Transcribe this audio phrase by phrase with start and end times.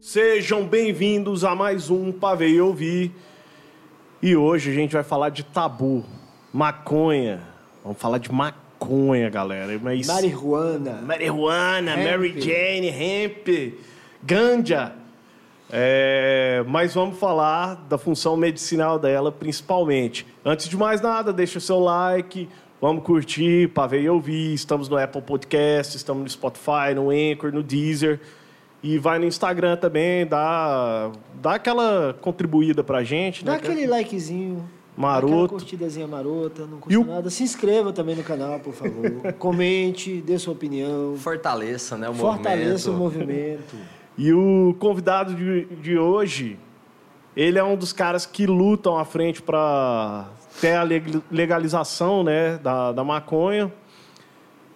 [0.00, 3.10] Sejam bem-vindos a mais um Pavei Ouvir.
[4.22, 6.04] E hoje a gente vai falar de tabu,
[6.52, 7.40] maconha.
[7.82, 9.76] Vamos falar de maconha, galera.
[9.82, 10.06] Mas...
[10.06, 11.02] Marihuana.
[11.02, 12.04] Marihuana, Hemp.
[12.04, 13.48] Mary Jane, hemp,
[14.22, 15.01] ganja.
[15.74, 20.26] É, mas vamos falar da função medicinal dela, principalmente.
[20.44, 22.46] Antes de mais nada, deixa o seu like,
[22.78, 24.52] vamos curtir, Pavei Ouvir.
[24.52, 28.20] Estamos no Apple Podcast, estamos no Spotify, no Anchor, no Deezer.
[28.82, 33.42] E vai no Instagram também, dá, dá aquela contribuída pra gente.
[33.44, 33.58] Dá né?
[33.58, 34.68] aquele likezinho.
[34.94, 35.32] Maroto.
[35.32, 37.30] Aquela curtidazinha marota, não custa E o- nada.
[37.30, 39.32] Se inscreva também no canal, por favor.
[39.38, 41.14] Comente, dê sua opinião.
[41.16, 43.74] Fortaleça, né, o Fortaleça o movimento.
[44.16, 46.58] E o convidado de, de hoje,
[47.36, 50.26] ele é um dos caras que lutam à frente para
[50.60, 53.72] ter a leg- legalização né, da, da maconha.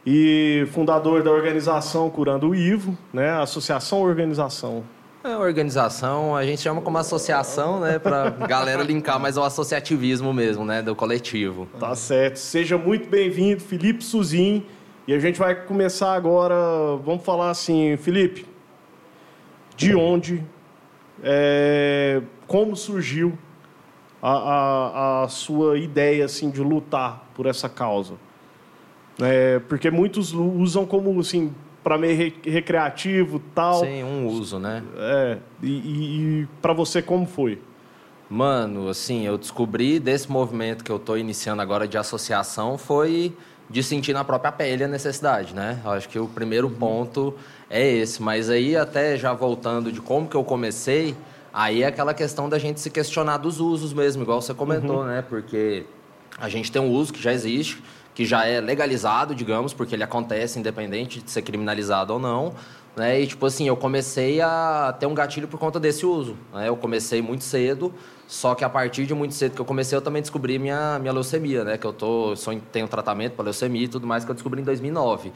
[0.08, 4.84] E fundador da organização Curando o Ivo, né, Associação Organização.
[5.24, 10.64] É organização, a gente chama como associação, né, pra galera linkar mais ao associativismo mesmo,
[10.64, 11.66] né, do coletivo.
[11.80, 12.36] Tá certo.
[12.36, 14.64] Seja muito bem-vindo, Felipe Suzin.
[15.08, 16.54] E a gente vai começar agora.
[17.04, 18.46] Vamos falar assim, Felipe,
[19.76, 20.42] de onde,
[21.22, 23.36] é, como surgiu
[24.22, 28.14] a, a- a sua ideia assim de lutar por essa causa?
[29.20, 31.52] É, porque muitos usam como assim
[31.82, 33.80] para meio re- recreativo, tal.
[33.80, 34.82] Sem um uso, né?
[34.96, 37.60] É, e, e, e para você como foi?
[38.28, 43.32] Mano, assim, eu descobri desse movimento que eu tô iniciando agora de associação foi
[43.68, 45.80] de sentir na própria pele a necessidade, né?
[45.84, 47.34] Acho que o primeiro ponto
[47.68, 48.22] é esse.
[48.22, 51.16] Mas aí, até já voltando de como que eu comecei,
[51.52, 55.24] aí é aquela questão da gente se questionar dos usos mesmo, igual você comentou, né?
[55.28, 55.84] Porque
[56.38, 57.82] a gente tem um uso que já existe,
[58.14, 62.54] que já é legalizado, digamos, porque ele acontece independente de ser criminalizado ou não.
[62.96, 63.20] Né?
[63.20, 66.34] E, tipo assim, eu comecei a ter um gatilho por conta desse uso.
[66.54, 66.68] Né?
[66.68, 67.92] Eu comecei muito cedo,
[68.26, 71.12] só que a partir de muito cedo que eu comecei, eu também descobri minha, minha
[71.12, 71.76] leucemia, né?
[71.76, 74.64] Que eu tô, sou, tenho tratamento para leucemia e tudo mais, que eu descobri em
[74.64, 75.30] 2009.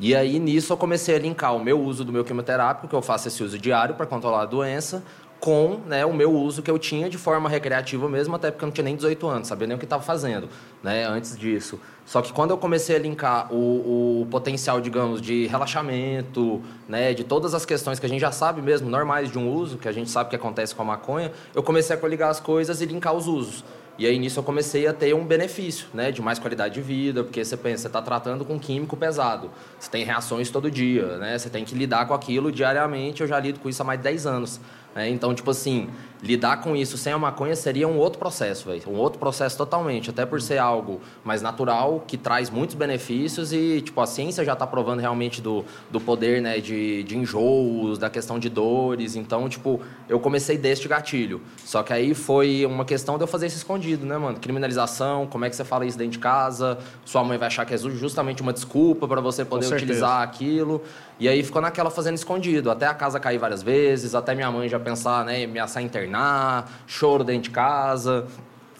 [0.00, 3.02] E aí, nisso, eu comecei a linkar o meu uso do meu quimioterápico, que eu
[3.02, 5.04] faço esse uso diário para controlar a doença,
[5.42, 8.68] com né, o meu uso que eu tinha de forma recreativa mesmo, até porque eu
[8.68, 10.48] não tinha nem 18 anos, sabia nem o que estava fazendo,
[10.80, 11.80] né, antes disso.
[12.06, 17.24] Só que quando eu comecei a linkar o, o potencial, digamos, de relaxamento, né, de
[17.24, 19.92] todas as questões que a gente já sabe mesmo, normais de um uso, que a
[19.92, 23.12] gente sabe que acontece com a maconha, eu comecei a coligar as coisas e linkar
[23.12, 23.64] os usos.
[23.98, 27.24] E aí nisso eu comecei a ter um benefício, né, de mais qualidade de vida,
[27.24, 31.36] porque você pensa, você está tratando com químico pesado, você tem reações todo dia, né,
[31.36, 34.04] você tem que lidar com aquilo diariamente, eu já lido com isso há mais de
[34.04, 34.60] 10 anos.
[34.94, 35.08] Né?
[35.10, 35.88] então, tipo assim,
[36.22, 40.10] lidar com isso sem a maconha seria um outro processo, velho, um outro processo totalmente,
[40.10, 44.52] até por ser algo mais natural, que traz muitos benefícios e, tipo, a ciência já
[44.52, 49.48] está provando realmente do, do poder, né, de, de enjoos, da questão de dores, então,
[49.48, 53.56] tipo, eu comecei deste gatilho, só que aí foi uma questão de eu fazer isso
[53.56, 57.36] escondido, né, mano, criminalização, como é que você fala isso dentro de casa, sua mãe
[57.36, 60.82] vai achar que é justamente uma desculpa para você poder utilizar aquilo,
[61.18, 64.68] e aí ficou naquela fazendo escondido, até a casa cair várias vezes, até minha mãe
[64.68, 65.82] já pensar, né, me ameaçar
[66.12, 68.26] internar, choro dentro de casa.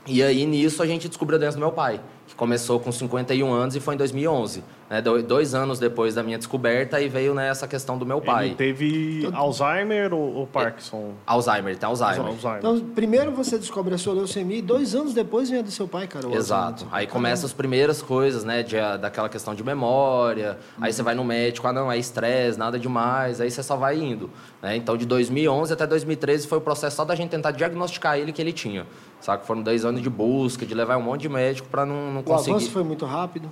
[0.06, 3.50] E aí nisso a gente descobriu a doença do meu pai, que começou com 51
[3.50, 7.32] anos e foi em 2011, né, do- dois anos depois da minha descoberta e veio
[7.32, 8.48] né, essa questão do meu pai.
[8.48, 11.12] Ele teve Alzheimer ou, ou Parkinson?
[11.26, 12.26] Alzheimer, tem Alzheimer.
[12.26, 12.58] Alzheimer.
[12.58, 15.88] Então, primeiro você descobre a sua leucemia e dois anos depois vem a do seu
[15.88, 16.28] pai, cara.
[16.28, 16.84] o Exato.
[16.84, 16.94] Alzheimer.
[16.94, 18.62] Aí começam as primeiras coisas, né?
[18.62, 20.58] De, daquela questão de memória.
[20.78, 23.40] Aí você vai no médico, ah, não, é estresse, nada demais.
[23.40, 24.28] Aí você só vai indo.
[24.60, 24.76] Né?
[24.76, 28.42] Então, de 2011 até 2013 foi o processo só da gente tentar diagnosticar ele que
[28.42, 28.86] ele tinha.
[29.22, 29.46] Sabe?
[29.46, 32.24] Foram dois anos de busca, de levar um monte de médico para não, não O
[32.24, 32.50] conseguir.
[32.56, 33.48] avanço foi muito rápido.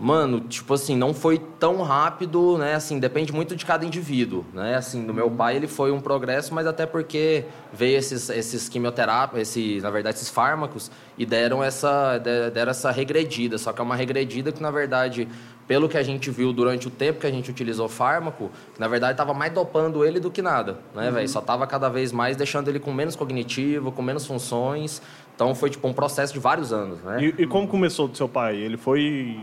[0.00, 2.74] Mano, tipo assim, não foi tão rápido, né?
[2.74, 4.74] Assim, depende muito de cada indivíduo, né?
[4.74, 9.42] Assim, do meu pai ele foi um progresso, mas até porque veio esses esses quimioterápicos,
[9.42, 13.84] esse, na verdade, esses fármacos e deram essa de- deram essa regredida, só que é
[13.84, 15.28] uma regredida que na verdade,
[15.68, 18.88] pelo que a gente viu durante o tempo que a gente utilizou fármaco, que, na
[18.88, 21.28] verdade estava mais dopando ele do que nada, né, velho?
[21.28, 25.00] Só tava cada vez mais deixando ele com menos cognitivo, com menos funções.
[25.34, 27.22] Então foi tipo um processo de vários anos, né?
[27.22, 28.56] E, e como começou do seu pai?
[28.56, 29.38] Ele foi.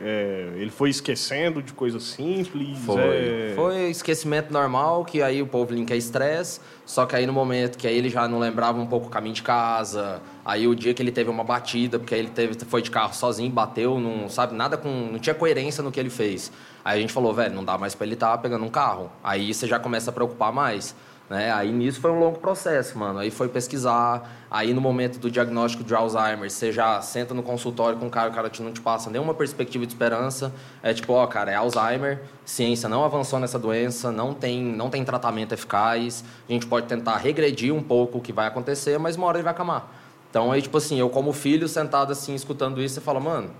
[0.00, 2.78] É, ele foi esquecendo de coisas simples?
[2.84, 3.00] Foi.
[3.00, 7.76] é, Foi esquecimento normal, que aí o povo linka estresse, só que aí no momento
[7.76, 10.94] que aí ele já não lembrava um pouco o caminho de casa, aí o dia
[10.94, 14.28] que ele teve uma batida, porque aí ele teve, foi de carro sozinho, bateu, não
[14.28, 14.88] sabe, nada com.
[15.12, 16.52] não tinha coerência no que ele fez.
[16.84, 19.10] Aí a gente falou, velho, não dá mais pra ele estar pegando um carro.
[19.22, 20.94] Aí você já começa a preocupar mais.
[21.28, 21.52] Né?
[21.52, 23.18] Aí nisso foi um longo processo, mano.
[23.18, 24.46] Aí foi pesquisar.
[24.50, 28.30] Aí no momento do diagnóstico de Alzheimer, você já senta no consultório com o cara,
[28.30, 30.52] o cara não te passa nenhuma perspectiva de esperança.
[30.82, 35.04] É tipo, ó, cara, é Alzheimer, ciência não avançou nessa doença, não tem, não tem
[35.04, 36.24] tratamento eficaz.
[36.48, 39.44] A gente pode tentar regredir um pouco o que vai acontecer, mas uma hora ele
[39.44, 39.92] vai acamar.
[40.30, 43.50] Então aí, tipo assim, eu como filho, sentado assim, escutando isso, você fala, mano,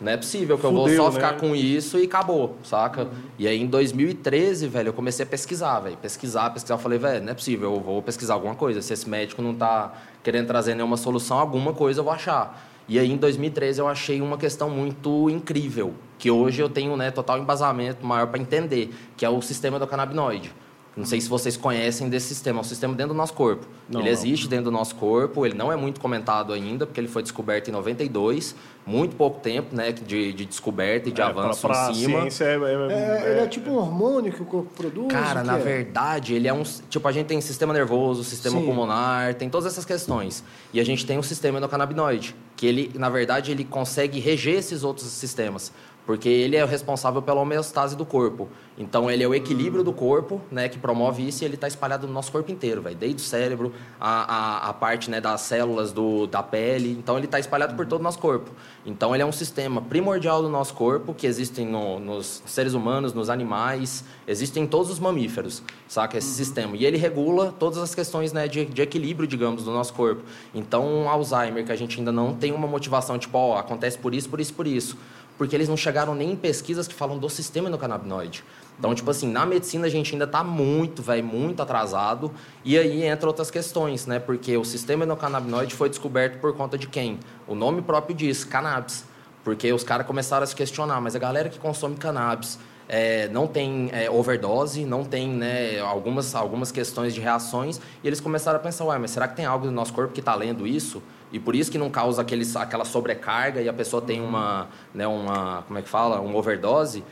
[0.00, 1.38] não é possível que eu vou só ficar né?
[1.40, 3.02] com isso e acabou, saca?
[3.02, 3.10] Uhum.
[3.36, 5.96] E aí em 2013, velho, eu comecei a pesquisar, velho.
[5.96, 6.74] Pesquisar, pesquisar.
[6.74, 8.80] Eu falei, velho, não é possível, eu vou pesquisar alguma coisa.
[8.80, 9.92] Se esse médico não tá
[10.22, 12.68] querendo trazer nenhuma solução, alguma coisa eu vou achar.
[12.88, 17.10] E aí em 2013 eu achei uma questão muito incrível, que hoje eu tenho né,
[17.10, 20.52] total embasamento maior para entender, que é o sistema do canabinoide.
[20.98, 22.58] Não sei se vocês conhecem desse sistema.
[22.58, 23.64] É um sistema dentro do nosso corpo.
[23.88, 24.50] Não, ele existe não.
[24.50, 25.46] dentro do nosso corpo.
[25.46, 28.56] Ele não é muito comentado ainda, porque ele foi descoberto em 92.
[28.84, 32.20] Muito pouco tempo né, de, de descoberta e de é, avanço pra, pra em cima.
[32.22, 35.06] Ciência é, é, é, ele é tipo um hormônio que o corpo produz?
[35.12, 35.60] Cara, na é?
[35.60, 36.64] verdade, ele é um...
[36.64, 38.66] Tipo, a gente tem sistema nervoso, sistema Sim.
[38.66, 40.42] pulmonar, tem todas essas questões.
[40.72, 44.82] E a gente tem um sistema endocannabinoide, que ele, na verdade, ele consegue reger esses
[44.82, 45.70] outros sistemas
[46.08, 48.48] porque ele é o responsável pela homeostase do corpo.
[48.78, 52.06] Então, ele é o equilíbrio do corpo, né, que promove isso e ele está espalhado
[52.06, 55.92] no nosso corpo inteiro, véio, desde o cérebro, a, a, a, parte né, das células
[55.92, 56.92] do, da pele.
[56.92, 58.50] Então, ele está espalhado por todo o nosso corpo.
[58.86, 63.12] Então, ele é um sistema primordial do nosso corpo, que existe no, nos seres humanos,
[63.12, 66.16] nos animais, existe em todos os mamíferos, saca?
[66.16, 66.34] Esse uhum.
[66.34, 66.76] sistema.
[66.78, 70.22] E ele regula todas as questões né, de, de equilíbrio, digamos, do nosso corpo.
[70.54, 74.14] Então, Alzheimer, que a gente ainda não tem uma motivação, tipo, ó, oh, acontece por
[74.14, 74.96] isso, por isso, por isso
[75.38, 78.44] porque eles não chegaram nem em pesquisas que falam do sistema endocannabinoide.
[78.78, 82.30] Então, tipo assim, na medicina a gente ainda está muito, velho, muito atrasado.
[82.64, 84.18] E aí entra outras questões, né?
[84.18, 87.18] Porque o sistema endocannabinoide foi descoberto por conta de quem?
[87.46, 89.04] O nome próprio diz, cannabis.
[89.44, 92.58] Porque os caras começaram a se questionar, mas a galera que consome cannabis
[92.88, 98.20] é, não tem é, overdose, não tem né, algumas, algumas questões de reações, e eles
[98.20, 100.66] começaram a pensar, ué, mas será que tem algo no nosso corpo que está lendo
[100.66, 101.02] isso?
[101.30, 105.06] E por isso que não causa aquele, aquela sobrecarga e a pessoa tem uma, né,
[105.06, 107.04] uma, como é que fala, uma overdose.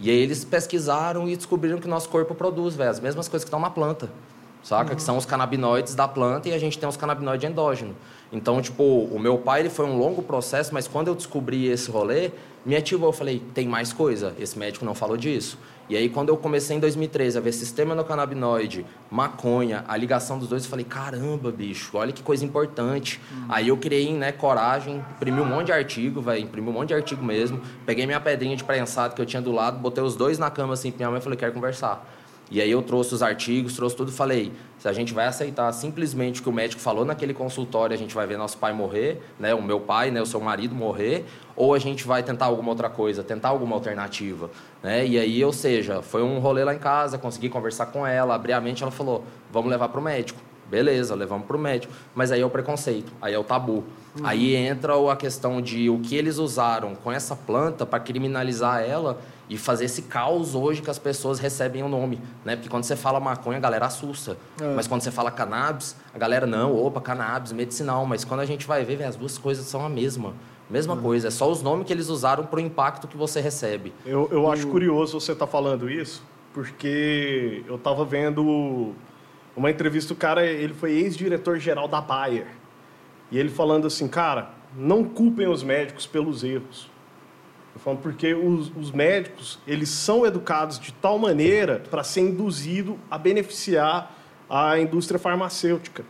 [0.00, 3.44] E aí eles pesquisaram e descobriram que o nosso corpo produz, velho, as mesmas coisas
[3.44, 4.08] que estão na planta.
[4.62, 4.90] Saca?
[4.90, 4.96] Uhum.
[4.96, 7.94] Que são os canabinoides da planta e a gente tem os canabinoides endógenos.
[8.34, 11.88] Então, tipo, o meu pai ele foi um longo processo, mas quando eu descobri esse
[11.88, 12.32] rolê,
[12.66, 13.10] me ativou.
[13.10, 14.34] Eu falei, tem mais coisa.
[14.36, 15.56] Esse médico não falou disso.
[15.88, 20.36] E aí, quando eu comecei em 2013 a ver sistema no canabinoide, maconha, a ligação
[20.36, 23.20] dos dois, eu falei, caramba, bicho, olha que coisa importante.
[23.30, 23.46] Uhum.
[23.50, 26.94] Aí eu criei, né, coragem, imprimi um monte de artigo, velho, imprimi um monte de
[26.94, 27.60] artigo mesmo.
[27.86, 30.72] Peguei minha pedrinha de prensado que eu tinha do lado, botei os dois na cama
[30.72, 32.04] assim pra minha mãe e falei, quero conversar.
[32.50, 35.72] E aí eu trouxe os artigos, trouxe tudo e falei, se a gente vai aceitar
[35.72, 39.20] simplesmente o que o médico falou naquele consultório, a gente vai ver nosso pai morrer,
[39.38, 41.24] né, o meu pai, né, o seu marido morrer,
[41.56, 44.50] ou a gente vai tentar alguma outra coisa, tentar alguma alternativa,
[44.82, 45.06] né?
[45.06, 48.52] E aí, ou seja, foi um rolê lá em casa, consegui conversar com ela, abrir
[48.52, 50.40] a mente, ela falou: "Vamos levar para o médico".
[50.70, 51.92] Beleza, levamos para o médico.
[52.14, 53.84] Mas aí é o preconceito, aí é o tabu.
[54.18, 54.24] Uhum.
[54.24, 59.18] Aí entra a questão de o que eles usaram com essa planta para criminalizar ela
[59.48, 62.56] e fazer esse caos hoje que as pessoas recebem o nome, né?
[62.56, 64.36] Porque quando você fala maconha, a galera assusta.
[64.60, 64.74] É.
[64.74, 68.06] Mas quando você fala cannabis, a galera não, opa, cannabis, medicinal.
[68.06, 70.32] Mas quando a gente vai ver, as duas coisas são a mesma.
[70.70, 71.02] Mesma uhum.
[71.02, 73.92] coisa, é só os nomes que eles usaram para o impacto que você recebe.
[74.06, 76.22] Eu, eu acho curioso você estar tá falando isso,
[76.54, 78.94] porque eu estava vendo
[79.56, 82.48] uma entrevista, o cara, ele foi ex-diretor-geral da Bayer.
[83.30, 86.90] E ele falando assim, cara, não culpem os médicos pelos erros.
[87.74, 92.98] Eu falo porque os, os médicos, eles são educados de tal maneira para ser induzido
[93.10, 94.14] a beneficiar
[94.48, 96.04] a indústria farmacêutica.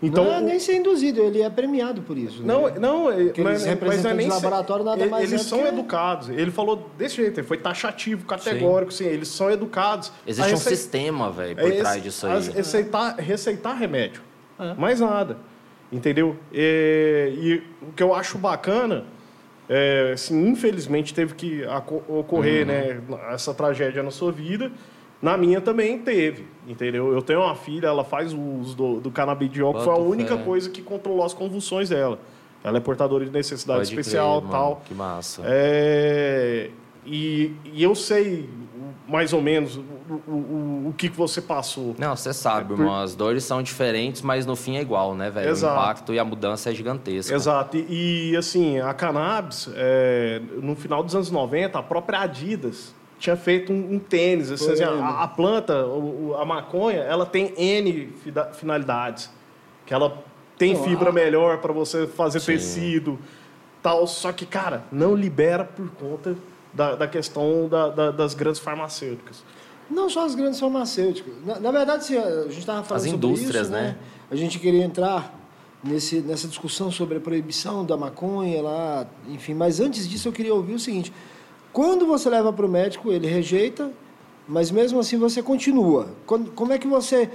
[0.00, 2.42] Então, não é nem ser induzido, ele é premiado por isso.
[2.42, 2.78] Não, né?
[2.78, 5.68] não, é, Porque mas, mas não é nem laboratório nada mais Eles é são que...
[5.68, 6.28] educados.
[6.28, 9.04] Ele falou desse jeito, ele foi taxativo, categórico, sim.
[9.04, 10.12] sim eles são educados.
[10.24, 12.48] Existe um sistema, velho, por é trás disso aí.
[12.50, 14.22] Receitar, receitar remédio,
[14.58, 14.74] é.
[14.74, 15.36] mais nada,
[15.90, 16.36] entendeu?
[16.52, 19.04] E, e o que eu acho bacana
[19.68, 21.62] é, assim, infelizmente teve que
[22.08, 22.72] ocorrer uhum.
[22.72, 23.00] né,
[23.32, 24.70] essa tragédia na sua vida.
[25.20, 27.12] Na minha também teve, entendeu?
[27.12, 30.44] Eu tenho uma filha, ela faz uso do, do canabidiol, que foi a única fé.
[30.44, 32.18] coisa que controlou as convulsões dela.
[32.62, 34.82] Ela é portadora de necessidade Pode especial e tal.
[34.84, 35.42] Que massa.
[35.44, 36.70] É,
[37.04, 38.48] e, e eu sei
[39.08, 39.80] mais ou menos o,
[40.30, 41.96] o, o que você passou.
[41.98, 42.82] Não, você sabe, é, por...
[42.82, 45.52] irmão, as dores são diferentes, mas no fim é igual, né, velho?
[45.52, 47.34] O impacto e a mudança é gigantesca.
[47.34, 47.76] Exato.
[47.76, 53.36] E, e assim, a cannabis, é, no final dos anos 90, a própria Adidas tinha
[53.36, 54.50] feito um, um tênis.
[54.50, 55.74] Assim, assim, a, a, planta,
[56.38, 58.12] a maconha, ela tem N
[58.54, 59.30] finalidades.
[59.84, 60.22] Que ela
[60.56, 62.52] tem fibra melhor para você fazer Sim.
[62.52, 63.18] tecido,
[63.82, 64.06] tal.
[64.06, 66.36] Só que, cara, não libera por conta
[66.72, 69.42] da, da questão da, da, das grandes farmacêuticas.
[69.90, 71.32] Não só as grandes farmacêuticas.
[71.44, 73.96] Na, na verdade, se a gente estava falando As sobre indústrias, isso, né?
[74.30, 75.34] A gente queria entrar
[75.82, 79.54] nesse, nessa discussão sobre a proibição da maconha lá, enfim.
[79.54, 81.12] Mas antes disso, eu queria ouvir o seguinte:
[81.72, 83.90] quando você leva para o médico, ele rejeita,
[84.46, 86.08] mas mesmo assim você continua.
[86.26, 87.30] Quando, como é que você,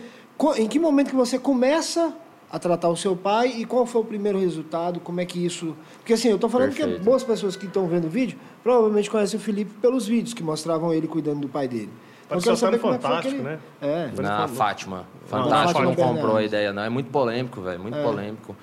[0.57, 2.13] em que momento que você começa
[2.51, 4.99] a tratar o seu pai e qual foi o primeiro resultado?
[4.99, 5.75] Como é que isso?
[5.97, 7.03] Porque assim, eu estou falando que Perfeito.
[7.03, 10.93] boas pessoas que estão vendo o vídeo provavelmente conhecem o Felipe pelos vídeos que mostravam
[10.93, 11.89] ele cuidando do pai dele.
[12.25, 13.59] Então, quero saber como é que foi Fantástico, aquele- né?
[13.81, 14.09] É.
[14.15, 14.47] Falou.
[14.49, 14.97] Fátima.
[14.97, 16.83] Não, Fantástico Fátima não comprou a ideia, não.
[16.83, 17.79] É muito polêmico, velho.
[17.79, 18.03] Muito É.
[18.03, 18.55] polêmico.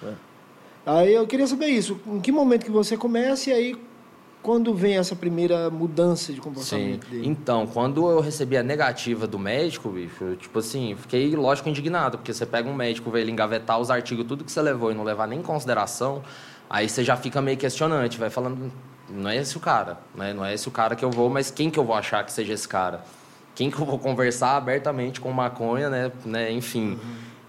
[0.86, 2.00] Aí eu queria saber isso.
[2.06, 3.76] Em que momento que você começa e aí
[4.42, 6.42] quando vem essa primeira mudança de Sim.
[6.42, 7.28] comportamento dele?
[7.28, 12.18] Então, quando eu recebi a negativa do médico, bicho, eu, tipo assim, fiquei, lógico, indignado,
[12.18, 14.94] porque você pega um médico, vê ele engavetar os artigos, tudo que você levou e
[14.94, 16.22] não levar nem em consideração,
[16.68, 18.72] aí você já fica meio questionante, vai falando,
[19.10, 20.32] não é esse o cara, né?
[20.32, 22.32] Não é esse o cara que eu vou, mas quem que eu vou achar que
[22.32, 23.04] seja esse cara?
[23.54, 26.12] Quem que eu vou conversar abertamente com maconha, né?
[26.24, 26.50] né?
[26.52, 26.98] Enfim.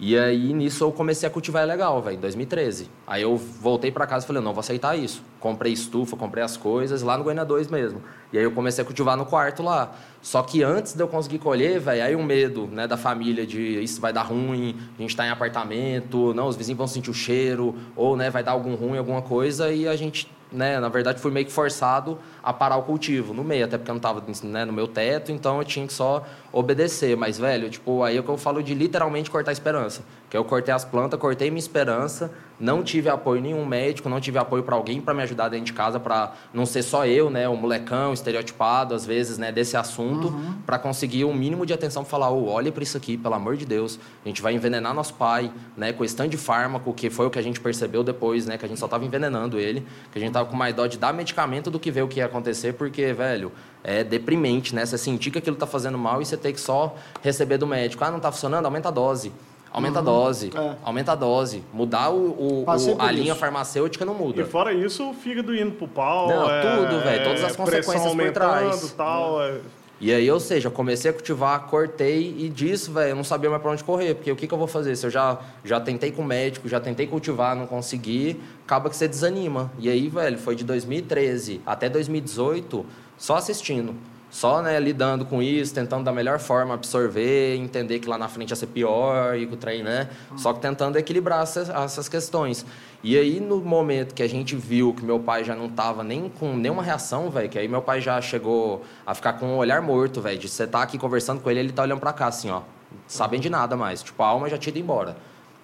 [0.04, 2.90] E aí, nisso, eu comecei a cultivar legal, velho, em 2013.
[3.06, 5.22] Aí eu voltei pra casa e falei, não, vou aceitar isso.
[5.38, 8.02] Comprei estufa, comprei as coisas, lá no Goiânia 2 mesmo.
[8.32, 9.94] E aí eu comecei a cultivar no quarto lá.
[10.20, 13.80] Só que antes de eu conseguir colher, velho, aí o medo, né, da família de
[13.80, 17.14] isso vai dar ruim, a gente tá em apartamento, não, os vizinhos vão sentir o
[17.14, 21.20] cheiro, ou, né, vai dar algum ruim, alguma coisa, e a gente, né, na verdade,
[21.20, 24.22] fui meio que forçado a parar o cultivo no meio, até porque eu não tava
[24.44, 27.16] né, no meu teto, então eu tinha que só obedecer.
[27.16, 30.02] Mas, velho, tipo, aí é o que eu falo de literalmente cortar a esperança.
[30.32, 34.38] Que eu cortei as plantas, cortei minha esperança, não tive apoio nenhum médico, não tive
[34.38, 37.46] apoio para alguém para me ajudar dentro de casa, para não ser só eu, né,
[37.46, 40.34] o molecão estereotipado, às vezes, né, desse assunto,
[40.64, 43.66] para conseguir um mínimo de atenção, falar, ô, olha para isso aqui, pelo amor de
[43.66, 47.26] Deus, a gente vai envenenar nosso pai, né, com esse tanto de fármaco, que foi
[47.26, 50.18] o que a gente percebeu depois, né, que a gente só tava envenenando ele, que
[50.18, 52.24] a gente tava com mais dó de dar medicamento do que ver o que ia
[52.24, 53.52] acontecer, porque, velho,
[53.84, 56.96] é deprimente, né, você sentir que aquilo tá fazendo mal e você ter que só
[57.20, 59.30] receber do médico, ah, não tá funcionando, aumenta a dose.
[59.72, 60.74] Aumenta a dose, É.
[60.84, 61.62] aumenta a dose.
[61.72, 63.40] Mudar o, o- o- a linha isso.
[63.40, 64.42] farmacêutica não muda.
[64.42, 66.28] E fora isso, o fígado indo pro pau.
[66.28, 68.94] Não, é, tudo, velho, todas as pressão consequências por trás.
[68.96, 69.42] tal.
[69.42, 69.60] é.
[69.98, 73.48] E aí, ou seja, eu comecei a cultivar, cortei e disso, velho, eu não sabia
[73.48, 74.96] mais pra onde correr, porque o que, que eu vou fazer?
[74.96, 78.96] Se eu já, já tentei com o médico, já tentei cultivar, não consegui, acaba que
[78.96, 79.70] você desanima.
[79.78, 82.84] E aí, velho, foi de 2013 até 2018
[83.16, 83.94] só assistindo.
[84.32, 88.48] Só, né, lidando com isso, tentando da melhor forma absorver, entender que lá na frente
[88.48, 90.08] ia ser pior e que o trem, né?
[90.38, 92.64] Só que tentando equilibrar essas, essas questões.
[93.04, 96.30] E aí, no momento que a gente viu que meu pai já não tava nem
[96.30, 99.82] com nenhuma reação, velho, que aí meu pai já chegou a ficar com um olhar
[99.82, 102.50] morto, velho, de você tá aqui conversando com ele, ele tá olhando pra cá, assim,
[102.50, 102.62] ó,
[103.06, 104.02] sabendo de nada mais.
[104.02, 105.14] Tipo, a alma já tinha ido embora.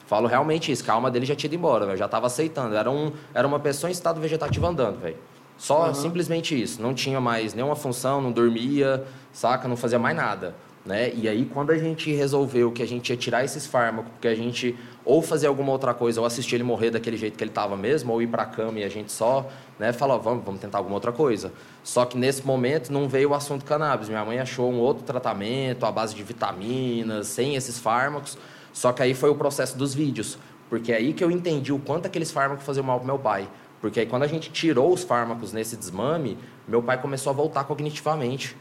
[0.06, 2.76] Falo realmente isso, que a alma dele já tinha ido embora, velho, já tava aceitando.
[2.76, 5.16] Era, um, era uma pessoa em estado vegetativo andando, velho.
[5.58, 6.80] Só simplesmente isso.
[6.80, 9.66] Não tinha mais nenhuma função, não dormia, saca?
[9.66, 10.54] Não fazia mais nada.
[10.86, 11.12] Né?
[11.14, 14.34] E aí, quando a gente resolveu que a gente ia tirar esses fármacos, porque a
[14.34, 14.74] gente
[15.04, 18.12] ou fazer alguma outra coisa, ou assistir ele morrer daquele jeito que ele estava mesmo,
[18.12, 19.46] ou ir para a cama e a gente só
[19.78, 21.52] né, falar, vamos, vamos tentar alguma outra coisa.
[21.82, 24.08] Só que nesse momento não veio o assunto cannabis.
[24.08, 28.38] Minha mãe achou um outro tratamento à base de vitaminas, sem esses fármacos.
[28.72, 30.38] Só que aí foi o processo dos vídeos.
[30.70, 33.48] Porque é aí que eu entendi o quanto aqueles fármacos faziam mal pro meu pai.
[33.80, 37.64] Porque aí quando a gente tirou os fármacos nesse desmame, meu pai começou a voltar
[37.64, 38.56] cognitivamente.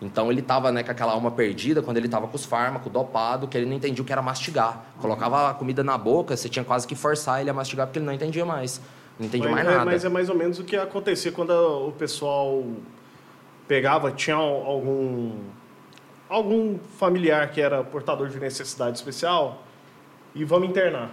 [0.00, 3.46] Então ele estava né, com aquela alma perdida quando ele estava com os fármacos, dopado,
[3.46, 4.84] que ele não entendia o que era mastigar.
[5.00, 8.06] Colocava a comida na boca, você tinha quase que forçar ele a mastigar porque ele
[8.06, 8.80] não entendia mais.
[9.18, 9.84] Não entendia Mas, mais é- nada.
[9.84, 12.64] mas é mais ou menos o que acontecia quando o pessoal
[13.68, 15.38] pegava, tinha algum
[16.28, 19.62] algum familiar que era portador de necessidade especial
[20.34, 21.10] e vamos internar.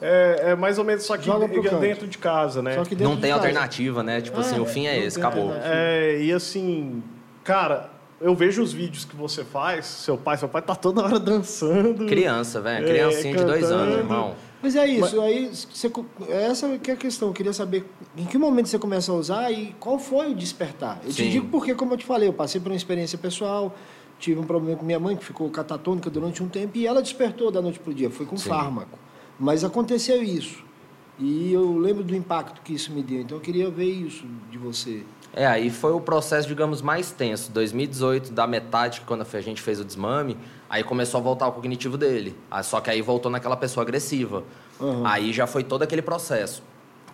[0.00, 1.78] É, É, mais ou menos só que Joga pro canto.
[1.80, 2.74] dentro de casa, né?
[2.74, 3.42] Só que dentro Não de tem casa.
[3.42, 4.20] alternativa, né?
[4.20, 5.52] Tipo É, assim, o fim é esse, acabou.
[5.62, 7.02] É, e assim,
[7.42, 11.18] cara, eu vejo os vídeos que você faz, seu pai, seu pai tá toda hora
[11.18, 12.06] dançando.
[12.06, 12.84] Criança, velho.
[12.84, 14.34] É, Criancinha de dois anos, irmão.
[14.62, 15.90] Mas é isso, aí você,
[16.30, 17.28] essa que é a questão.
[17.28, 17.84] Eu queria saber
[18.16, 21.00] em que momento você começa a usar e qual foi o despertar.
[21.04, 21.28] Eu te Sim.
[21.28, 23.74] digo porque, como eu te falei, eu passei por uma experiência pessoal,
[24.18, 27.50] tive um problema com minha mãe, que ficou catatônica durante um tempo, e ela despertou
[27.50, 28.48] da noite pro dia, foi com Sim.
[28.48, 28.98] fármaco.
[29.38, 30.62] Mas aconteceu isso.
[31.18, 34.58] E eu lembro do impacto que isso me deu, então eu queria ver isso de
[34.58, 35.04] você.
[35.32, 37.50] É, aí foi o processo, digamos, mais tenso.
[37.52, 40.36] 2018, da metade, quando a gente fez o desmame,
[40.70, 42.36] aí começou a voltar o cognitivo dele.
[42.50, 44.44] Ah, Só que aí voltou naquela pessoa agressiva.
[44.78, 45.04] Uhum.
[45.04, 46.62] Aí já foi todo aquele processo.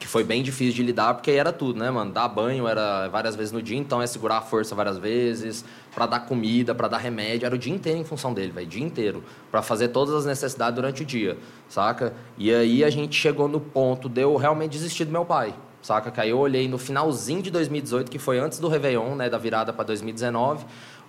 [0.00, 2.10] Que foi bem difícil de lidar, porque aí era tudo, né, mano?
[2.10, 5.62] Dar banho era várias vezes no dia, então é segurar a força várias vezes,
[5.94, 7.44] pra dar comida, pra dar remédio.
[7.44, 9.22] Era o dia inteiro em função dele, velho, dia inteiro.
[9.50, 11.36] Pra fazer todas as necessidades durante o dia,
[11.68, 12.14] saca?
[12.38, 15.54] E aí a gente chegou no ponto de eu realmente desistir do meu pai.
[15.82, 16.10] Saca?
[16.10, 19.38] Que aí eu olhei no finalzinho de 2018, que foi antes do Réveillon, né, da
[19.38, 20.66] virada para 2019,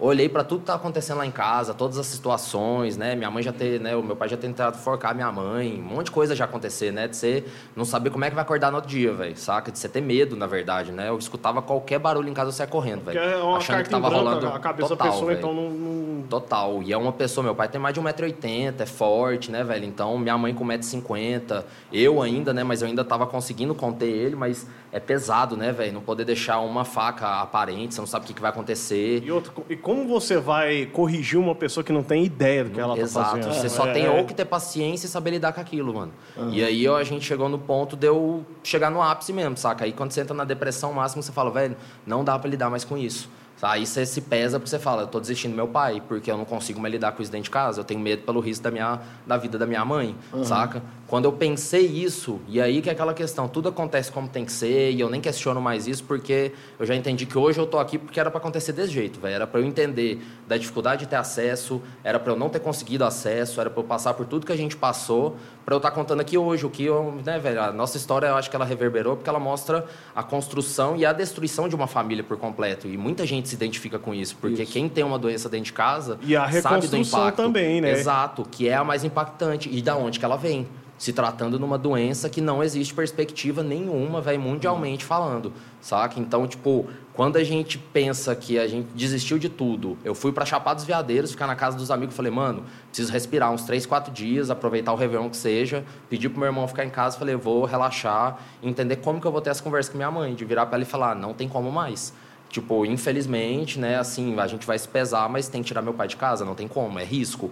[0.07, 3.15] olhei para tudo que tá acontecendo lá em casa, todas as situações, né?
[3.15, 3.95] Minha mãe já ter, né?
[3.95, 6.91] O meu pai já ter tentado forcar minha mãe, um monte de coisa já acontecer,
[6.91, 7.07] né?
[7.07, 7.43] De você
[7.75, 9.71] não saber como é que vai acordar no outro dia, velho, saca?
[9.71, 11.09] De você ter medo, na verdade, né?
[11.09, 13.19] Eu escutava qualquer barulho em casa, você correndo, velho.
[13.19, 15.37] é uma Achando que tava branca, rolando a cabeça total, da pessoa, véio.
[15.39, 16.81] então não, não- Total.
[16.83, 19.85] E é uma pessoa, meu pai tem mais de 1,80m, é forte, né, velho?
[19.85, 22.63] Então, minha mãe com 1,50m, eu ainda, né?
[22.63, 25.93] Mas eu ainda tava conseguindo conter ele, mas é pesado, né, velho?
[25.93, 29.21] Não poder deixar uma faca aparente, você não sabe o que, que vai acontecer.
[29.23, 32.79] E, outro, e como você vai corrigir uma pessoa que não tem ideia do que
[32.79, 33.25] ela Exato.
[33.25, 33.53] tá fazendo?
[33.53, 34.09] Você só É, tem é.
[34.09, 36.13] ou que ter paciência e saber lidar com aquilo, mano.
[36.49, 39.83] E aí ó, a gente chegou no ponto de eu chegar no ápice mesmo, saca?
[39.83, 41.75] Aí quando você entra na depressão máxima, você fala, velho,
[42.07, 43.29] não dá pra lidar mais com isso.
[43.61, 46.37] Aí você se pesa porque você fala, eu tô desistindo do meu pai, porque eu
[46.37, 48.71] não consigo mais lidar com isso dentro de casa, eu tenho medo pelo risco da,
[48.71, 50.81] minha, da vida da minha mãe, saca?
[51.07, 54.51] Quando eu pensei isso, e aí que é aquela questão, tudo acontece como tem que
[54.51, 57.77] ser, e eu nem questiono mais isso, porque eu já entendi que hoje eu tô
[57.77, 59.35] aqui porque era pra acontecer desse jeito, velho.
[59.35, 63.03] Era pra eu entender da dificuldade de ter acesso, era pra eu não ter conseguido
[63.03, 65.35] acesso, era pra eu passar por tudo que a gente passou,
[65.71, 68.35] pra eu estar contando aqui hoje, o que eu, né, velho, a nossa história eu
[68.35, 72.23] acho que ela reverberou porque ela mostra a construção e a destruição de uma família
[72.23, 75.65] por completo, e muita gente se identifica com isso, porque quem tem uma doença dentro
[75.65, 77.37] de casa E a sabe do impacto.
[77.37, 77.91] também, né?
[77.91, 80.67] Exato, que é a mais impactante e da onde que ela vem.
[81.01, 86.19] Se tratando numa doença que não existe perspectiva nenhuma, velho, mundialmente falando, saca?
[86.19, 90.45] Então, tipo, quando a gente pensa que a gente desistiu de tudo, eu fui pra
[90.45, 94.13] Chapada dos Veadeiros, ficar na casa dos amigos, falei, mano, preciso respirar uns três, quatro
[94.13, 97.65] dias, aproveitar o Réveillon que seja, pedi pro meu irmão ficar em casa, falei, vou
[97.65, 100.75] relaxar, entender como que eu vou ter essa conversa com minha mãe, de virar pra
[100.75, 102.13] ela e falar, não tem como mais.
[102.47, 106.07] Tipo, infelizmente, né, assim, a gente vai se pesar, mas tem que tirar meu pai
[106.07, 107.51] de casa, não tem como, é risco.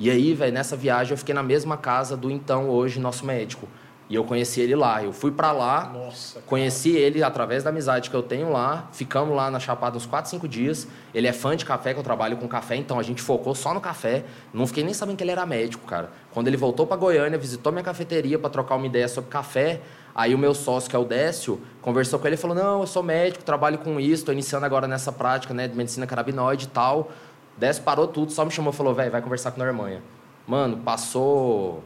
[0.00, 3.68] E aí, velho, nessa viagem eu fiquei na mesma casa do então, hoje, nosso médico.
[4.08, 5.04] E eu conheci ele lá.
[5.04, 8.88] Eu fui pra lá, Nossa, conheci ele através da amizade que eu tenho lá.
[8.92, 10.88] Ficamos lá na Chapada uns 4, 5 dias.
[11.14, 13.74] Ele é fã de café, que eu trabalho com café, então a gente focou só
[13.74, 14.24] no café.
[14.54, 16.10] Não fiquei nem sabendo que ele era médico, cara.
[16.32, 19.82] Quando ele voltou pra Goiânia, visitou minha cafeteria pra trocar uma ideia sobre café.
[20.14, 22.86] Aí o meu sócio, que é o Décio, conversou com ele e falou: Não, eu
[22.86, 26.68] sou médico, trabalho com isso, tô iniciando agora nessa prática né, de medicina carabinoide e
[26.68, 27.12] tal.
[27.60, 30.02] Décio parou tudo, só me chamou e falou: Velho, vai conversar com a Normanha.
[30.48, 31.84] Mano, passou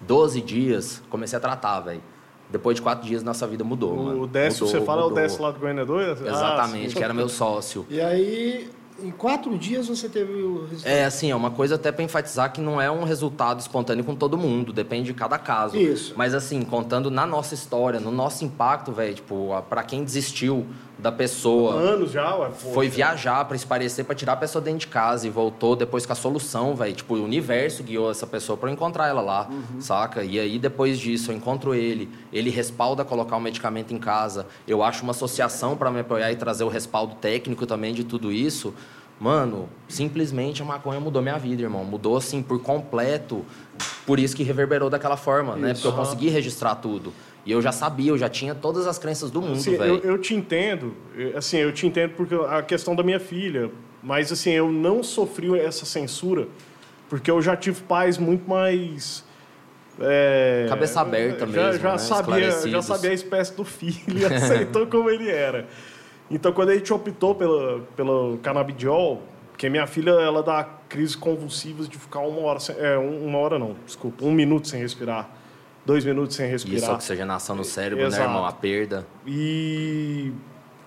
[0.00, 2.02] 12 dias, comecei a tratar, velho.
[2.48, 4.22] Depois de quatro dias, nossa vida mudou, mano.
[4.22, 5.22] O Décio, Mudou, você fala, é o mudou.
[5.22, 6.20] Décio lá do Goiânia 2?
[6.22, 7.86] Exatamente, que era meu sócio.
[7.88, 8.68] E aí,
[9.02, 10.92] em quatro dias você teve o resultado.
[10.92, 14.16] É, assim, é uma coisa até para enfatizar que não é um resultado espontâneo com
[14.16, 15.76] todo mundo, depende de cada caso.
[15.76, 16.12] Isso.
[16.16, 20.66] Mas assim, contando na nossa história, no nosso impacto, velho, tipo, a- pra quem desistiu
[21.00, 22.48] da pessoa, Anos já, ué.
[22.48, 22.72] pô.
[22.72, 26.12] foi viajar para esparecer, para tirar a pessoa dentro de casa e voltou depois com
[26.12, 26.94] a solução, velho.
[26.94, 30.22] Tipo, o universo guiou essa pessoa para eu encontrar ela lá, saca?
[30.22, 34.46] E aí depois disso eu encontro ele, ele respalda colocar o medicamento em casa.
[34.66, 38.30] Eu acho uma associação para me apoiar e trazer o respaldo técnico também de tudo
[38.30, 38.74] isso.
[39.20, 41.84] Mano, simplesmente a maconha mudou minha vida, irmão.
[41.84, 43.44] Mudou assim por completo.
[44.06, 45.74] Por isso que reverberou daquela forma, né?
[45.74, 47.12] Porque eu consegui registrar tudo.
[47.46, 49.94] E eu já sabia, eu já tinha todas as crenças do mundo, Assim, velho.
[50.04, 53.70] eu, eu te entendo, eu- assim, eu te entendo porque a questão da minha filha,
[54.02, 56.46] mas assim, eu não sofri essa censura
[57.08, 59.24] porque eu já tive pais muito mais
[59.98, 61.98] é, Cabeça aberta já, mesmo, já né?
[61.98, 65.66] sabia, já sabia a espécie do filho e aceitou como ele era.
[66.30, 71.88] Então, quando a gente optou pela, pelo canabidiol, porque minha filha ela dá crises convulsivas
[71.88, 75.28] de ficar uma hora, sem, é, um- uma hora não, desculpa, um minuto sem respirar,
[75.90, 76.78] dois minutos sem respirar.
[76.78, 78.22] Isso, a oxigenação no cérebro, Exato.
[78.22, 78.46] né, irmão?
[78.46, 79.04] A perda.
[79.26, 80.32] E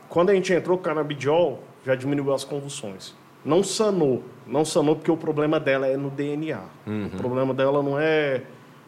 [0.08, 3.14] quando a gente entrou com canabidiol, já diminuiu as convulsões.
[3.44, 4.24] Não sanou.
[4.48, 6.62] Não sanou porque o problema dela é no DNA.
[6.88, 7.08] Uhum.
[7.08, 8.44] O problema dela não é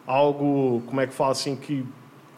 [0.07, 1.85] algo, como é que fala assim, que...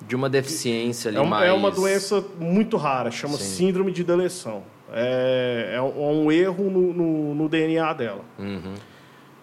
[0.07, 1.47] De uma deficiência ali É, um- mais...
[1.49, 3.43] é uma doença muito rara, chama Sim.
[3.67, 4.63] síndrome de deleção.
[4.91, 8.21] É, é um, é erro no, no- no DNA dela.
[8.39, 8.73] Uhum.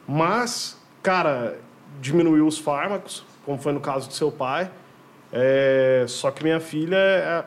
[0.09, 1.59] Mas, cara,
[2.01, 4.70] diminuiu os fármacos, como foi no caso do seu pai.
[5.33, 7.44] É, só que minha filha, é-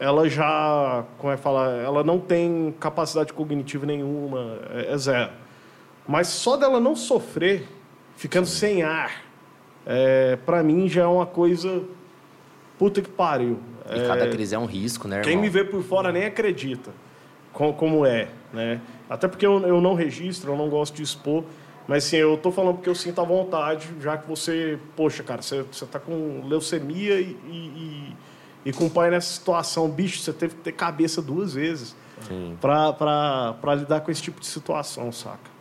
[0.00, 5.30] ela já, como é que fala, ela não tem capacidade cognitiva nenhuma, é, é zero.
[6.06, 7.66] Mas só dela não sofrer,
[8.16, 9.22] ficando sem ar,
[9.86, 11.82] é, para mim já é uma coisa
[12.78, 13.58] puta que pariu.
[13.94, 15.24] E cada crise é um risco, né, irmão?
[15.30, 16.90] Quem me vê por fora nem acredita
[17.52, 18.80] co- como é, né?
[19.08, 21.44] Até porque eu, eu não registro, eu não gosto de expor,
[21.86, 25.42] mas assim, eu tô falando porque eu sinto a vontade, já que você, poxa, cara,
[25.42, 28.16] você, você tá com leucemia e, e,
[28.64, 31.94] e, com o pai nessa situação, bicho, você teve que ter cabeça duas vezes
[32.26, 32.56] Sim.
[32.60, 35.54] pra, pra, pra lidar com esse tipo de situação, saca?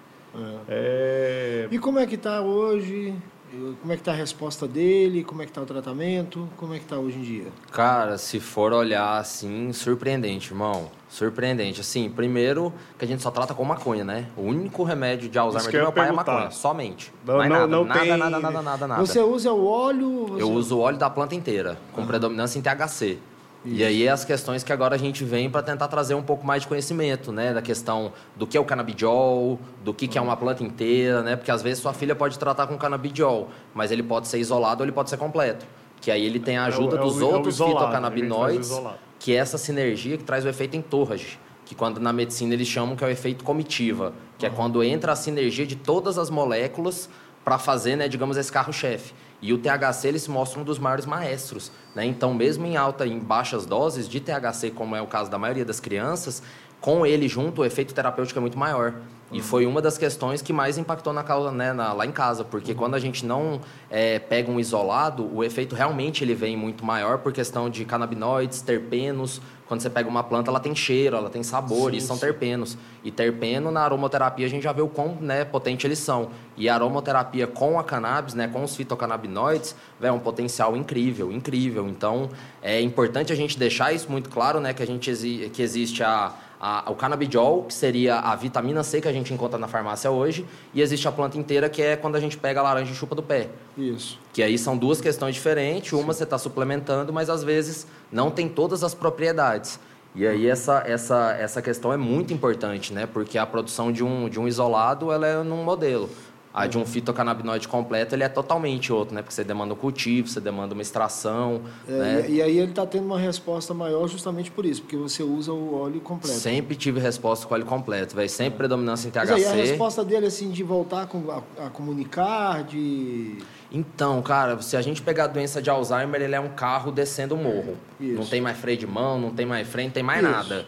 [0.68, 1.68] É...
[1.70, 3.14] E como é que tá hoje?
[3.54, 5.24] Como é que está a resposta dele?
[5.24, 6.50] Como é que está o tratamento?
[6.58, 7.46] Como é que está hoje em dia?
[7.72, 10.90] Cara, se for olhar assim, surpreendente, irmão.
[11.08, 11.80] Surpreendente.
[11.80, 14.28] Assim, primeiro que a gente só trata com maconha, né?
[14.36, 17.14] O único remédio de Alzheimer do meu pai é maconha, somente.
[17.24, 18.10] Não, não, nada, não nada, tem...
[18.10, 19.06] nada, nada, nada, nada.
[19.06, 20.26] Você usa o óleo?
[20.30, 20.42] Você...
[20.42, 23.20] Eu uso o óleo da planta inteira, com predominância em THC.
[23.66, 23.76] Isso.
[23.76, 26.64] E aí as questões que agora a gente vem para tentar trazer um pouco mais
[26.64, 27.54] de conhecimento, né?
[27.54, 31.36] Da questão do que é o canabidiol, do que, que é uma planta inteira, né?
[31.36, 34.86] Porque às vezes sua filha pode tratar com canabidiol, mas ele pode ser isolado ou
[34.86, 35.66] ele pode ser completo.
[36.02, 38.72] Que aí ele tem a ajuda é o, dos é o, outros é fitocannabinoides,
[39.18, 42.68] que é essa sinergia que traz o efeito em torres que quando na medicina eles
[42.68, 44.52] chamam que é o efeito comitiva, que uhum.
[44.52, 47.10] é quando entra a sinergia de todas as moléculas
[47.44, 49.14] para fazer, né, digamos, esse carro-chefe.
[49.44, 51.70] E o THC ele se mostra um dos maiores maestros.
[51.94, 52.06] Né?
[52.06, 55.38] Então, mesmo em alta e em baixas doses de THC, como é o caso da
[55.38, 56.42] maioria das crianças,
[56.84, 58.94] com ele junto, o efeito terapêutico é muito maior.
[59.32, 59.44] E uhum.
[59.44, 62.74] foi uma das questões que mais impactou na causa, né, na, lá em casa, porque
[62.74, 62.78] uhum.
[62.78, 67.20] quando a gente não é, pega um isolado, o efeito realmente ele vem muito maior
[67.20, 71.42] por questão de canabinoides, terpenos, quando você pega uma planta, ela tem cheiro, ela tem
[71.42, 72.22] sabor, sim, e são sim.
[72.22, 72.78] terpenos.
[73.02, 76.32] E terpeno, na aromoterapia, a gente já vê o quão né, potente eles são.
[76.58, 81.88] E a aromoterapia com a cannabis, né, com os fitocannabinoides, é um potencial incrível, incrível.
[81.88, 82.30] Então,
[82.62, 85.10] é importante a gente deixar isso muito claro, né, que a gente
[85.50, 86.34] que existe a
[86.66, 90.46] a, o canabidiol, que seria a vitamina C que a gente encontra na farmácia hoje,
[90.74, 93.14] e existe a planta inteira, que é quando a gente pega a laranja e chupa
[93.14, 93.50] do pé.
[93.78, 94.18] Isso.
[94.32, 95.92] Que aí são duas questões diferentes.
[95.92, 96.08] Uma Sim.
[96.08, 99.78] você está suplementando, mas às vezes não tem todas as propriedades.
[100.16, 103.06] E aí essa, essa, essa questão é muito importante, né?
[103.06, 106.10] Porque a produção de um, de um isolado ela é num modelo.
[106.54, 109.24] A de um fitocannabinoide completo, ele é totalmente outro, né?
[109.24, 112.26] Porque você demanda um cultivo, você demanda uma extração, é, né?
[112.30, 115.52] e, e, aí ele está tendo uma resposta maior justamente por isso, porque você usa
[115.52, 116.38] o óleo completo.
[116.38, 118.30] Sempre tive resposta com óleo completo, velho.
[118.30, 118.58] Sempre é.
[118.58, 119.32] predominância em THC.
[119.32, 123.40] Mas aí a resposta dele, assim, de voltar a, a, comunicar, de...
[123.72, 127.34] Então, cara, se a gente pegar a doença de Alzheimer, ele é um carro descendo
[127.34, 127.76] o morro.
[128.00, 128.14] Isso.
[128.14, 130.32] Não tem mais freio de mão, não tem mais freio, não tem mais isso.
[130.32, 130.68] nada.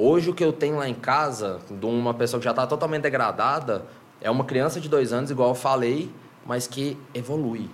[0.00, 3.02] Hoje, o que eu tenho lá em casa, de uma pessoa que já está totalmente
[3.02, 3.84] degradada,
[4.20, 6.10] é uma criança de dois anos, igual eu falei,
[6.46, 7.68] mas que evolui.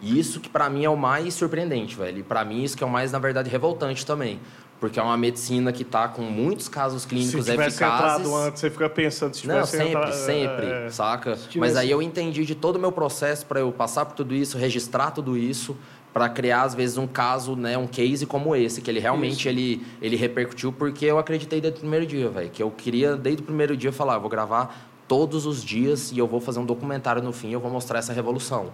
[0.00, 2.18] E isso que para mim é o mais surpreendente, velho.
[2.18, 4.40] E para mim isso que é o mais, na verdade, revoltante também.
[4.78, 7.80] Porque é uma medicina que está com muitos casos clínicos se eficazes.
[7.80, 10.14] entrado antes, você fica pensando se tivesse Não, sempre, entrado...
[10.14, 10.88] sempre, é...
[10.88, 11.36] saca?
[11.56, 14.56] Mas aí eu entendi de todo o meu processo para eu passar por tudo isso,
[14.56, 15.76] registrar tudo isso,
[16.12, 19.84] para criar às vezes um caso, né, um case como esse, que ele realmente ele,
[20.00, 23.44] ele repercutiu porque eu acreditei desde o primeiro dia, velho, que eu queria desde o
[23.44, 27.32] primeiro dia falar, vou gravar todos os dias e eu vou fazer um documentário no
[27.32, 28.70] fim, eu vou mostrar essa revolução.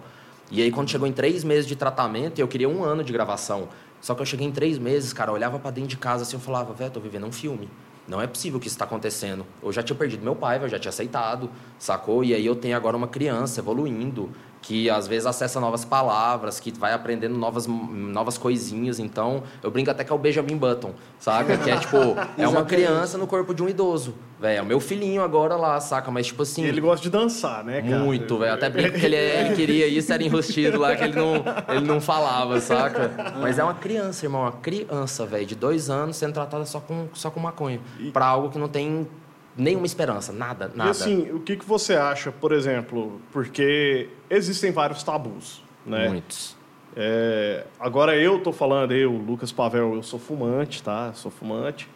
[0.51, 3.67] E aí, quando chegou em três meses de tratamento, eu queria um ano de gravação.
[3.99, 6.35] Só que eu cheguei em três meses, cara, eu olhava para dentro de casa assim,
[6.35, 7.67] eu falava, velho, tô vivendo um filme.
[8.07, 9.43] Não é possível que isso está acontecendo.
[9.63, 12.23] Eu já tinha perdido meu pai, eu já tinha aceitado, sacou?
[12.23, 14.29] E aí eu tenho agora uma criança evoluindo,
[14.65, 18.97] que às vezes acessa novas palavras, que vai aprendendo novas, novas coisinhas.
[18.97, 21.55] Então, eu brinco até que é o Benjamin Button, saca?
[21.55, 21.97] Que é tipo,
[22.35, 24.15] é uma criança no corpo de um idoso.
[24.39, 26.09] Velho, é o meu filhinho agora lá, saca?
[26.09, 26.63] Mas tipo assim.
[26.63, 27.99] ele gosta de dançar, né, cara?
[27.99, 28.53] Muito, velho.
[28.53, 31.35] Até brinco que ele, é, ele queria isso, era enrustido lá, que ele não,
[31.69, 33.11] ele não falava, saca?
[33.39, 37.07] Mas é uma criança, irmão, uma criança, velho, de dois anos sendo tratada só com,
[37.13, 37.79] só com maconha.
[37.99, 38.09] E...
[38.09, 39.07] Pra algo que não tem
[39.57, 40.89] nenhuma esperança, nada, nada.
[40.89, 46.09] E assim, o que, que você acha, por exemplo, porque existem vários tabus, né?
[46.09, 46.55] Muitos.
[46.95, 51.11] É, agora eu tô falando, eu, Lucas Pavel, eu sou fumante, tá?
[51.13, 51.89] Sou fumante,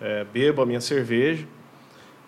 [0.00, 1.46] é, bebo a minha cerveja,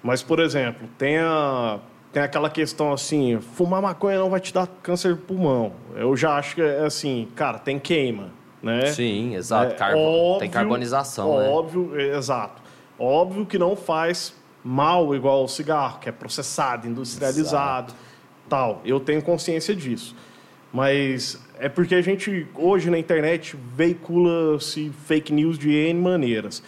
[0.03, 1.81] mas, por exemplo, tem, a,
[2.12, 5.73] tem aquela questão assim, fumar maconha não vai te dar câncer de pulmão.
[5.97, 8.31] Eu já acho que, é assim, cara, tem queima,
[8.62, 8.87] né?
[8.87, 12.16] Sim, exato, é, Carbo, óbvio, tem carbonização, Óbvio, né?
[12.16, 12.62] exato.
[12.99, 14.33] Óbvio que não faz
[14.64, 17.94] mal igual o cigarro, que é processado, industrializado, Exato.
[18.48, 18.81] tal.
[18.85, 20.14] Eu tenho consciência disso.
[20.72, 26.62] Mas é porque a gente, hoje na internet, veicula-se fake news de N maneiras.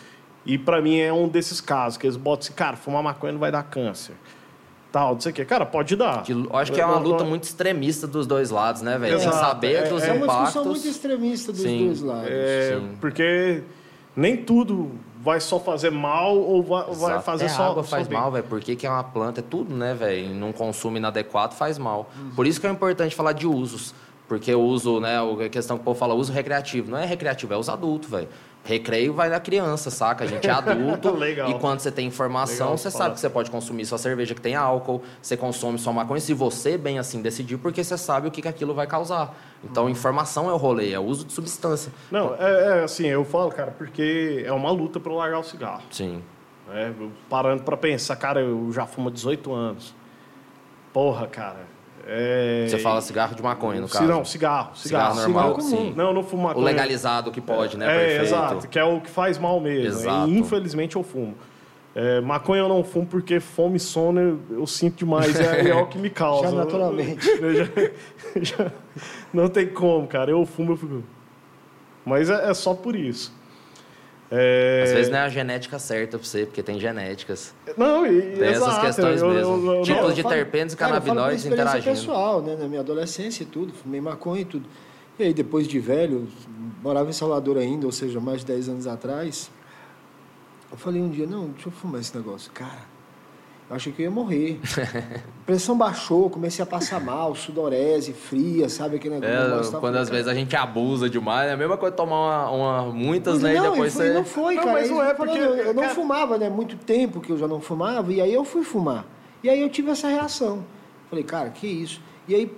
[0.45, 3.41] E para mim é um desses casos, que eles botam assim, cara, fumar maconha não
[3.41, 4.15] vai dar câncer.
[4.93, 5.45] Tal, não sei o quê.
[5.45, 6.23] Cara, pode dar.
[6.23, 9.19] Que, eu acho que é uma luta muito extremista dos dois lados, né, velho?
[9.19, 10.29] Tem que saber é, dos é, impactos.
[10.29, 11.87] É uma discussão muito extremista dos Sim.
[11.87, 12.31] dois lados.
[12.31, 12.97] É, Sim.
[13.01, 13.63] porque
[14.17, 14.93] nem tudo
[15.25, 17.63] vai só fazer mal ou vai, vai fazer é, só.
[17.63, 18.19] A água só faz bem.
[18.19, 18.45] mal, velho.
[18.45, 19.41] Por que, que é uma planta?
[19.41, 20.35] É tudo, né, velho?
[20.35, 22.11] Num consumo inadequado faz mal.
[22.17, 22.31] Uhum.
[22.37, 23.95] Por isso que é importante falar de usos.
[24.29, 25.17] Porque o uso, né?
[25.19, 26.91] A questão que o povo fala, uso recreativo.
[26.91, 28.29] Não é recreativo, é uso adulto, velho.
[28.65, 30.25] Recreio vai da criança, saca?
[30.25, 31.13] A gente é adulto.
[31.15, 31.51] Legal.
[31.51, 34.41] E quando você tem informação, Legal, você sabe que você pode consumir sua cerveja que
[34.41, 38.31] tem álcool, você consome sua maconha, se você bem assim decidir, porque você sabe o
[38.31, 39.37] que, que aquilo vai causar.
[39.63, 41.93] Então, informação é o rolê, é o uso de substância.
[42.11, 45.83] Não, é, é assim, eu falo, cara, porque é uma luta para largar o cigarro.
[45.91, 46.23] Sim.
[46.73, 46.91] É,
[47.29, 49.95] parando para pensar, cara, eu já fumo há 18 anos.
[50.91, 51.67] Porra, cara,
[52.07, 52.67] É...
[52.69, 54.05] Você fala cigarro de maconha, no caso.
[54.05, 54.77] Não, cigarro.
[54.77, 55.69] Cigarro, Cigarro normal, comum.
[55.69, 55.93] sim.
[55.97, 56.67] Não, eu não fumo O maconha.
[56.67, 57.87] legalizado que pode, né?
[58.17, 59.87] É, exato, que é o que faz mal mesmo.
[60.01, 60.29] Exato.
[60.29, 61.35] E, infelizmente eu fumo.
[61.95, 65.75] É, maconha eu não fumo porque fome e sono eu, eu sinto demais, é, é
[65.77, 66.49] o que me causa.
[66.51, 67.27] Já naturalmente.
[67.29, 67.69] Eu já-
[68.43, 68.73] já-
[69.33, 70.31] não tem como, cara.
[70.31, 71.03] Eu fumo, eu fico.
[72.05, 73.33] Mas é, é só por isso.
[74.37, 77.55] É, Às vezes não é a genética certa pra você, porque tem genéticas.
[77.77, 79.53] Não, e, Tem essas exato, questões eu- mesmo.
[79.71, 81.85] eu- eu- Tipo não, de falo- terpenos e canabinoides interagindo.
[81.85, 82.57] pessoal, né?
[82.59, 84.67] Na minha adolescência e tudo, fumei maconha e tudo.
[85.19, 86.27] E aí, depois de velho,
[86.83, 89.51] morava em Salvador ainda, ou seja, mais de 10 anos atrás,
[90.73, 92.51] eu falei um dia, não, deixa eu fumar esse negócio.
[92.53, 92.83] Cara,
[93.71, 94.61] eu achei que eu ia morrer.
[95.47, 99.35] Pressão baixou, comecei a passar mal, sudorese, fria, sabe aquele negócio?
[99.37, 102.49] É, negócio tá- quando às vezes a gente abusa demais, é a mesma coisa tomar
[102.49, 103.55] uma, uma- muitas, né?
[103.55, 104.13] não, e depois foi, você.
[104.15, 104.75] não foi, Não, cara.
[104.81, 106.49] mas não é porque, Eu, eu não fumava, né?
[106.49, 109.05] Muito tempo que eu já não fumava, e aí eu fui fumar.
[109.43, 110.65] E aí eu tive essa reação.
[111.11, 112.01] Falei, cara, que isso?
[112.27, 112.51] E aí,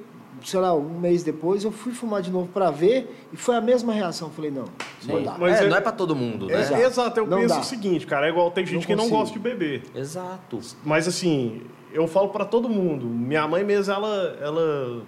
[0.42, 3.60] sei lá, um mês depois, eu fui fumar de novo pra ver, e foi a
[3.60, 4.30] mesma reação.
[4.30, 4.64] Falei, não,
[5.06, 5.36] não dá.
[5.38, 6.54] Mas é, é- não é pra todo mundo, né?
[6.54, 6.82] É, Exato.
[6.82, 7.60] exato, eu Não penso dá.
[7.60, 9.82] o seguinte, cara, é igual tem gente Não que não gosta de beber.
[9.94, 10.58] Exato.
[10.84, 13.06] Mas assim, eu falo pra todo mundo.
[13.06, 15.02] Minha mãe mesmo, ela, ela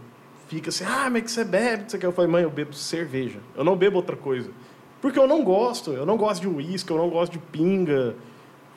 [0.48, 1.82] fica assim, ah, mas que você bebe?
[1.82, 2.06] Não sei o que.
[2.06, 3.38] Eu falei, mãe, eu bebo cerveja.
[3.54, 4.50] Eu não bebo outra coisa.
[5.00, 5.92] Porque eu não gosto.
[5.92, 8.16] Eu não gosto de uísque, eu não gosto de pinga.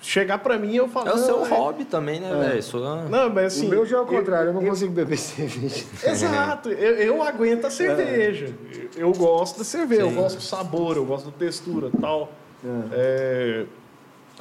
[0.01, 1.09] Chegar pra mim, eu falo...
[1.09, 2.63] É o não, seu é- hobby também, né, velho?
[2.63, 3.03] Sua...
[3.03, 3.67] Não, mas assim...
[3.67, 5.85] o meu já é o contrário, eu não eu- consigo beber cerveja.
[6.03, 8.53] Exato, eu, eu aguento a cerveja.
[8.95, 10.15] Eu, eu gosto da cerveja, eu Sim.
[10.15, 12.31] gosto do sabor, eu gosto da textura e tal.
[12.91, 13.65] É,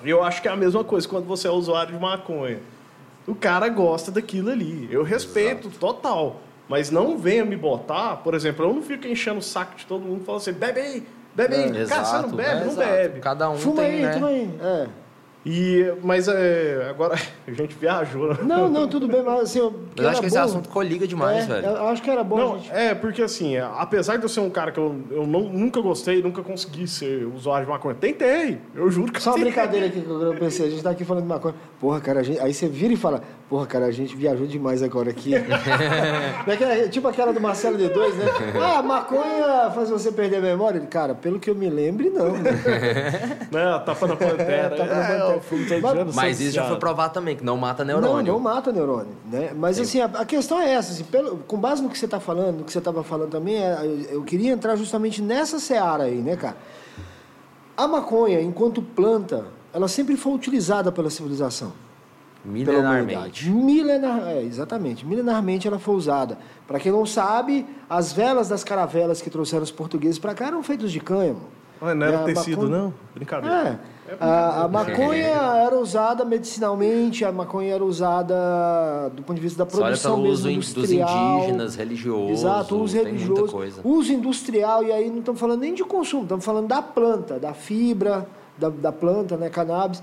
[0.04, 2.58] eu acho que é a mesma coisa quando você é usuário de maconha.
[3.26, 4.88] O cara gosta daquilo ali.
[4.90, 6.40] Eu respeito total.
[6.68, 10.02] Mas não venha me botar, por exemplo, eu não fico enchendo o saco de todo
[10.02, 11.64] mundo falando assim, bebe aí, bebe aí.
[11.82, 12.48] É, cara, você não exato, bebe?
[12.48, 12.88] é, não exato.
[12.88, 13.20] bebe.
[13.20, 14.12] Cada um Fuma tem, aí, né?
[14.14, 14.50] toma aí.
[14.62, 14.86] É.
[15.44, 17.14] E, mas é, agora
[17.48, 18.28] a gente viajou.
[18.28, 18.38] né?
[18.42, 19.58] Não, não, tudo bem, mas assim...
[19.60, 21.66] Eu, Mas acho que esse bom, assunto coliga demais, é, velho.
[21.66, 22.70] Eu acho que era bom a Não, gente...
[22.72, 25.80] é, porque assim, é, apesar de eu ser um cara que eu, eu não- nunca
[25.80, 27.94] gostei, nunca consegui ser usuário de maconha.
[27.94, 29.50] Tentei, eu juro que Só uma tentei.
[29.52, 30.66] brincadeira aqui que eu pensei.
[30.66, 31.54] A gente tá aqui falando de maconha.
[31.80, 32.38] Porra, cara, a gente...
[32.38, 35.32] aí você vira e fala: Porra, cara, a gente viajou demais agora aqui.
[36.46, 38.24] Não é que é tipo aquela do Marcelo D2, né?
[38.60, 40.80] Ah, maconha faz você perder a memória?
[40.82, 42.32] Cara, pelo que eu me lembre, não.
[42.32, 42.50] Né?
[43.50, 44.70] Né, tapa na pantera.
[44.70, 45.29] tapa na É, pantera.
[45.38, 48.32] Todo Mas- Mas isso já foi provado também, que não mata Não, neurônio.
[48.32, 49.52] não mata neurônio, né?
[49.56, 52.18] Mas assim, a, a questão é essa, assim, pelo- com base no que você está
[52.18, 56.04] falando, no que você estava falando também, é, eu, eu queria entrar justamente nessa seara
[56.04, 56.56] aí, né, cara?
[57.76, 61.72] A maconha, enquanto planta, ela sempre foi utilizada pela civilização.
[62.42, 63.50] pela humanidade.
[63.50, 63.50] Milenarmente.
[63.50, 65.06] Milenar, é, exatamente.
[65.06, 66.38] Milenarmente ela foi usada.
[66.66, 70.62] Para quem não sabe, as velas das caravelas que trouxeram os portugueses para cá eram
[70.62, 71.40] feitas de cânhamo.
[71.80, 72.94] Não era a tecido, maconha- não?
[73.14, 73.80] Brincadeira.
[74.08, 74.14] É.
[74.20, 75.26] A, a maconha
[75.64, 78.34] era usada medicinalmente, a maconha era usada
[79.14, 81.36] do ponto de vista da Só olha produção pelo mesmo uso in- dos industrial.
[81.38, 82.32] indígenas, religioso.
[82.32, 83.80] Exato, uso tem religioso, muita coisa.
[83.84, 87.54] uso industrial, e aí não estamos falando nem de consumo, estamos falando da planta, da
[87.54, 88.26] fibra
[88.58, 90.02] da, da planta, né, cannabis.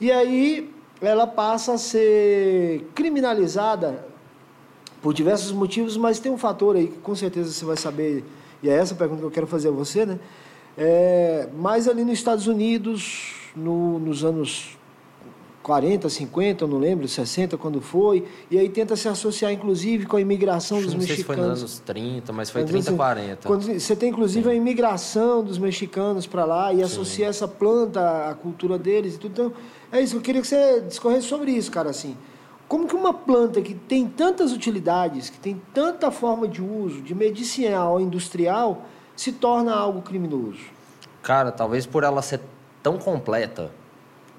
[0.00, 4.04] E aí ela passa a ser criminalizada
[5.00, 8.24] por diversos motivos, mas tem um fator aí que com certeza você vai saber,
[8.62, 10.18] e é essa a pergunta que eu quero fazer a você, né?
[10.76, 14.76] É, mas ali nos Estados Unidos, no- nos anos
[15.62, 20.16] 40, 50, eu não lembro, 60, quando foi, e aí tenta se associar, inclusive, com
[20.16, 21.60] a imigração dos que não sei se foi nos mexicanos.
[21.62, 23.48] anos 30, mas foi Mas, 30, assim, 40.
[23.48, 28.34] Quando você tem, inclusive, a imigração dos mexicanos para lá e associa essa planta à
[28.34, 29.32] cultura deles e tudo.
[29.32, 29.52] Então,
[29.90, 30.16] é isso.
[30.16, 31.88] Eu queria que você discorresse sobre isso, cara.
[31.88, 32.14] Assim,
[32.68, 37.14] como que uma planta que tem tantas utilidades, que tem tanta forma de uso, de
[37.14, 38.84] medicinal industrial,
[39.16, 40.58] se torna algo criminoso?
[41.22, 42.40] Cara, talvez por ela ser
[42.82, 43.70] tão completa,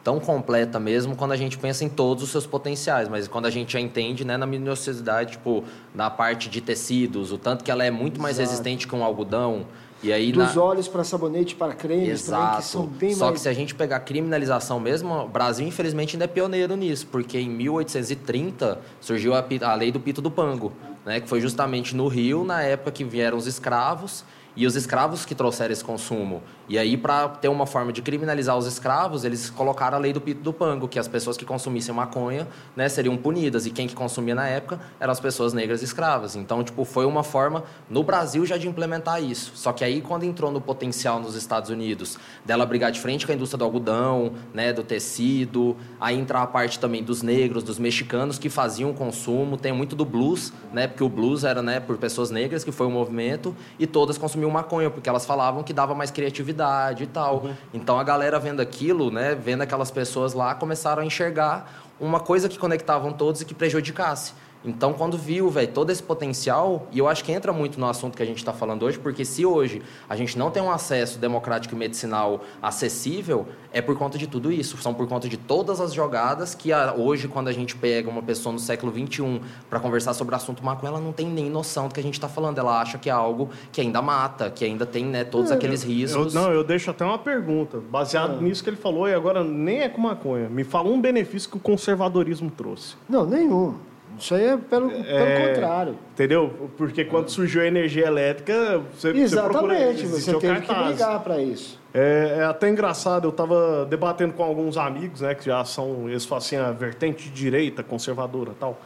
[0.04, 3.50] tão completa mesmo, quando a gente pensa em todos os seus potenciais, mas quando a
[3.50, 5.64] gente já entende, né, na minuciosidade, tipo,
[5.96, 8.52] na parte de tecidos, o tanto que ela é muito mais Exato.
[8.52, 9.66] resistente que um algodão,
[10.04, 10.62] e aí Dos na...
[10.62, 12.58] óleos para sabonete, para cremes também, Exato.
[12.58, 13.38] que são bem Só mais...
[13.38, 17.40] que se a gente pegar criminalização mesmo, o Brasil infelizmente ainda é pioneiro nisso, porque
[17.40, 20.72] em 1830 surgiu a, a lei do pito do pango,
[21.04, 24.24] né, que foi justamente no Rio, na época que vieram os escravos,
[24.56, 26.42] e os escravos que trouxeram esse consumo.
[26.68, 30.20] E aí, para ter uma forma de criminalizar os escravos, eles colocaram a lei do
[30.20, 33.68] pito do pango, que as pessoas que consumissem maconha né, seriam punidas.
[33.68, 36.36] E quem que consumia na época eram as pessoas negras escravas.
[36.36, 39.52] Então, tipo, foi uma forma no Brasil já de implementar isso.
[39.54, 43.32] Só que aí, quando entrou no potencial nos Estados Unidos, dela brigar de frente com
[43.32, 47.78] a indústria do algodão, né, do tecido, aí entrar a parte também dos negros, dos
[47.78, 49.56] mexicanos que faziam o consumo.
[49.56, 52.88] Tem muito do blues, né, porque o blues era né, por pessoas negras, que foi
[52.88, 56.55] um movimento, e todas consumiam maconha, porque elas falavam que dava mais criatividade
[57.04, 57.50] e tal.
[57.74, 62.50] Então a galera vendo aquilo, né, vendo aquelas pessoas lá, começaram a enxergar uma coisa
[62.50, 64.34] que conectavam todos e que prejudicasse.
[64.64, 68.18] Então, quando viu, velho, todo esse potencial, e eu acho que entra muito no assunto
[68.18, 71.20] que a gente está falando hoje, porque se hoje a gente não tem um acesso
[71.20, 74.78] democrático e medicinal acessível, é por conta de tudo isso.
[74.78, 78.24] São por conta de todas as jogadas que a, hoje, quando a gente pega uma
[78.24, 81.88] pessoa no século XXI para conversar sobre o assunto maconha, ela não tem nem noção
[81.88, 82.58] do que a gente está falando.
[82.58, 85.84] Ela acha que é algo que ainda mata, que ainda tem né, todos é, aqueles
[85.84, 86.34] riscos.
[86.34, 88.42] Eu, não, eu deixo até uma pergunta, baseado é.
[88.42, 90.50] nisso que ele falou, e agora nem é com maconha.
[90.50, 92.96] Me fala um benefício que o conservadorismo trouxe.
[93.08, 93.76] Não, nenhum.
[94.18, 95.98] Isso aí é pelo, pelo é, contrário.
[96.14, 96.72] Entendeu?
[96.78, 101.80] Porque quando surgiu a energia elétrica, você, Exatamente, você, você teve que brigar para isso.
[101.94, 106.26] É, é, até engraçado, eu estava debatendo com alguns amigos, né, que já são, eles
[106.26, 108.80] falam assim, a vertente de direita, conservadora tal.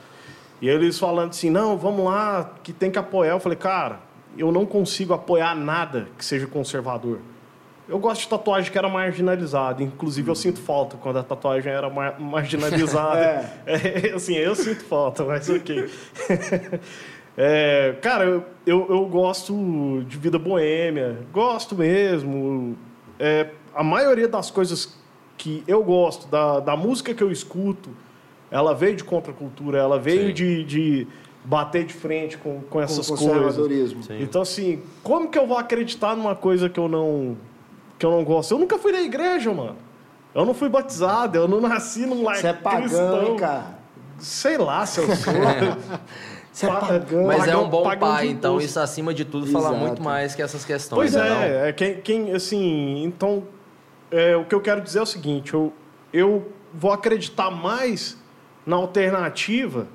[0.61, 3.31] E eles falando assim, não, vamos lá, que tem que apoiar.
[3.31, 3.99] Eu falei, cara,
[4.37, 7.19] eu não consigo apoiar nada que seja conservador.
[7.89, 9.81] Eu gosto de tatuagem que era marginalizada.
[9.81, 13.19] Inclusive, eu sinto falta quando a tatuagem era mar marginalizada.
[13.65, 14.09] é.
[14.11, 14.13] é.
[14.13, 15.89] assim, eu sinto falta, mas ok.
[17.35, 21.17] é, cara, eu, eu, eu, gosto de vida boêmia.
[21.33, 22.77] Gosto mesmo.
[23.19, 24.95] É, a maioria das coisas
[25.35, 27.89] que eu gosto, da, da música que eu escuto,
[28.51, 31.07] ela veio de contracultura, ela veio de, de
[31.43, 34.05] bater de frente com, com essas com coisas.
[34.05, 34.21] Sim.
[34.21, 37.35] Então, assim, como que eu vou acreditar numa coisa que eu não
[37.99, 38.53] que eu não gosto.
[38.53, 39.75] Eu nunca fui na igreja, mano.
[40.33, 43.23] Eu não fui batizado, eu não nasci num lar Você é pagão, cristão.
[43.27, 43.79] Hein, cara?
[44.17, 45.33] Sei lá se eu sou.
[46.51, 47.25] Você é pagão.
[47.25, 49.63] Mas é um bom pai, então isso acima de tudo Exato.
[49.63, 51.11] fala muito mais que essas questões.
[51.11, 53.43] Pois é, é quem, quem, assim, então
[54.11, 55.73] é, o que eu quero dizer é o seguinte, eu,
[56.11, 58.17] eu vou acreditar mais
[58.65, 59.87] na alternativa,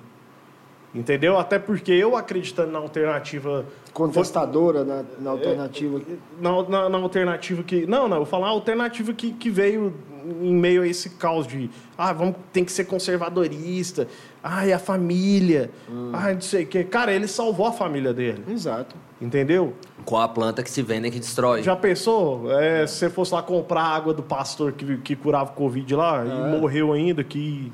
[0.94, 1.38] entendeu?
[1.38, 6.00] Até porque eu acreditando na alternativa contestadora na, na alternativa?
[6.40, 7.86] Na, na, na, alternativa que.
[7.86, 9.92] Não, não, eu falo a alternativa que, que veio
[10.40, 11.70] em meio a esse caos de.
[11.96, 14.08] Ah, vamos, tem que ser conservadorista.
[14.42, 15.70] Ai, a família.
[15.88, 16.10] Hum.
[16.12, 16.84] Ai, não sei o quê.
[16.84, 18.44] Cara, ele salvou a família dele.
[18.48, 18.96] Exato.
[19.20, 19.72] Entendeu?
[20.04, 21.62] Com a planta que se vende que destrói.
[21.62, 22.50] Já pensou?
[22.52, 26.24] É, se você fosse lá comprar água do pastor que, que curava o Covid lá
[26.24, 26.26] é.
[26.26, 27.72] e morreu ainda, que.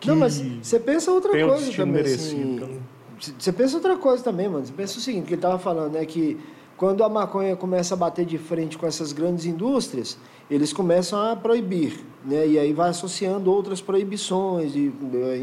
[0.00, 2.02] Que não, mas você pensa outra coisa também.
[2.02, 2.80] Merecido, assim...
[3.38, 4.64] Você pensa outra coisa também, mano.
[4.64, 6.06] Você pensa o seguinte, que ele estava falando, né?
[6.06, 6.38] Que
[6.74, 10.16] quando a maconha começa a bater de frente com essas grandes indústrias,
[10.50, 12.46] eles começam a proibir, né?
[12.46, 14.90] E aí vai associando outras proibições, e,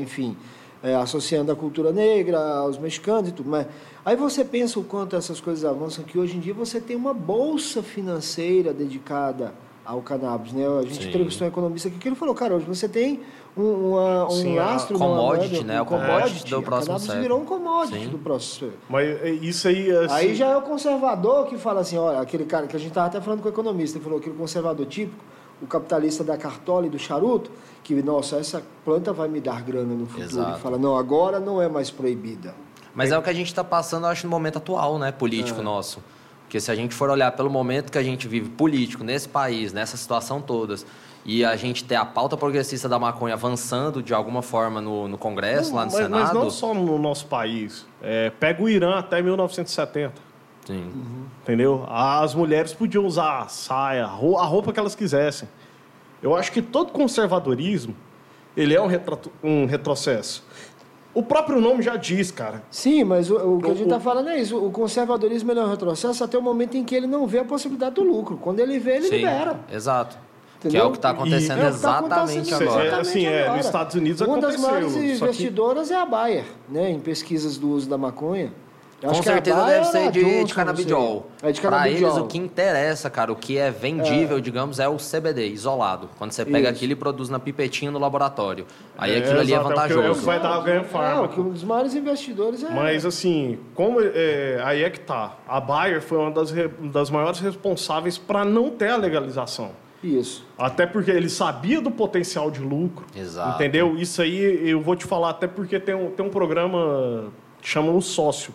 [0.02, 0.36] enfim,
[0.82, 3.48] é, associando a cultura negra aos mexicanos e tudo.
[3.48, 3.68] Mas
[4.04, 7.14] aí você pensa o quanto essas coisas avançam, que hoje em dia você tem uma
[7.14, 9.54] bolsa financeira dedicada
[9.88, 10.68] ao cannabis, né?
[10.68, 11.08] A gente Sim.
[11.08, 13.22] entrevistou um economista aqui que ele falou, cara, hoje você tem
[13.56, 15.00] um, uma, um Sim, lastro...
[15.00, 15.82] Commodity, né?
[15.82, 18.10] Um commodity do próximo cannabis virou um commodity Sim.
[18.10, 19.90] do próximo Mas é, isso aí...
[19.90, 20.14] Assim...
[20.14, 23.08] Aí já é o conservador que fala assim, olha, aquele cara que a gente estava
[23.08, 25.24] até falando com o economista, ele falou aquele conservador típico,
[25.62, 27.50] o capitalista da cartola e do charuto,
[27.82, 30.26] que, nossa, essa planta vai me dar grana no futuro.
[30.26, 30.52] Exato.
[30.52, 32.54] Ele fala, não, agora não é mais proibida.
[32.94, 35.14] Mas é o que a gente está passando, eu acho, no momento atual, né?
[35.14, 35.64] Político é.
[35.64, 36.04] nosso.
[36.48, 39.74] Porque se a gente for olhar pelo momento que a gente vive político nesse país,
[39.74, 40.86] nessa situação todas,
[41.26, 45.18] e a gente ter a pauta progressista da maconha avançando de alguma forma no, no
[45.18, 46.24] Congresso, não, lá no mas, Senado.
[46.24, 47.86] Mas não só no nosso país.
[48.02, 50.14] É, pega o Irã até 1970.
[50.66, 50.84] Sim.
[50.84, 51.26] Uhum.
[51.44, 51.86] Entendeu?
[51.90, 55.50] As mulheres podiam usar saia, a roupa que elas quisessem.
[56.24, 57.94] Eu acho que todo conservadorismo
[58.56, 60.46] ele é um, retro, um retrocesso.
[61.18, 62.62] O próprio nome já diz, cara.
[62.70, 64.56] Sim, mas o, o que a gente está falando é isso.
[64.56, 67.96] O conservadorismo é um retrocesso até o momento em que ele não vê a possibilidade
[67.96, 68.38] do lucro.
[68.38, 69.60] Quando ele vê, ele Sim, libera.
[69.74, 70.16] Exato.
[70.60, 70.80] Entendeu?
[70.80, 72.86] Que é o que está acontecendo e exatamente tá agora.
[72.86, 74.60] É, assim, é, nos Estados Unidos Uma aconteceu.
[74.60, 75.94] Uma das maiores investidoras que...
[75.96, 78.54] é a Bayer, né, em pesquisas do uso da maconha.
[79.00, 81.30] Eu Com certeza deve ser de, de canabidiol.
[81.44, 84.42] É de Para eles, o que interessa, cara, o que é vendível, é.
[84.42, 86.10] digamos, é o CBD, isolado.
[86.18, 86.70] Quando você pega Isso.
[86.70, 88.66] aquilo e produz na pipetinha no laboratório.
[88.98, 90.02] Aí é, aquilo ali é vantajoso.
[90.02, 91.40] É o que vai dar ganho fármaco.
[91.40, 92.72] É, um dos maiores investidores é...
[92.72, 95.38] Mas, assim, como é, aí é que tá.
[95.48, 96.52] A Bayer foi uma das,
[96.92, 99.72] das maiores responsáveis para não ter a legalização.
[100.04, 100.44] Isso.
[100.58, 103.06] Até porque ele sabia do potencial de lucro.
[103.16, 103.56] Exato.
[103.56, 103.96] Entendeu?
[103.96, 107.26] Isso aí eu vou te falar, até porque tem um, tem um programa
[107.62, 108.54] que chama O Sócio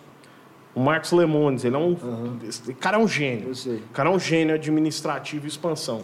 [0.75, 1.97] o Marcos Lemones, ele é um.
[2.03, 2.39] Uhum.
[2.47, 3.53] Esse cara é um gênio.
[3.53, 6.03] O cara é um gênio administrativo e expansão.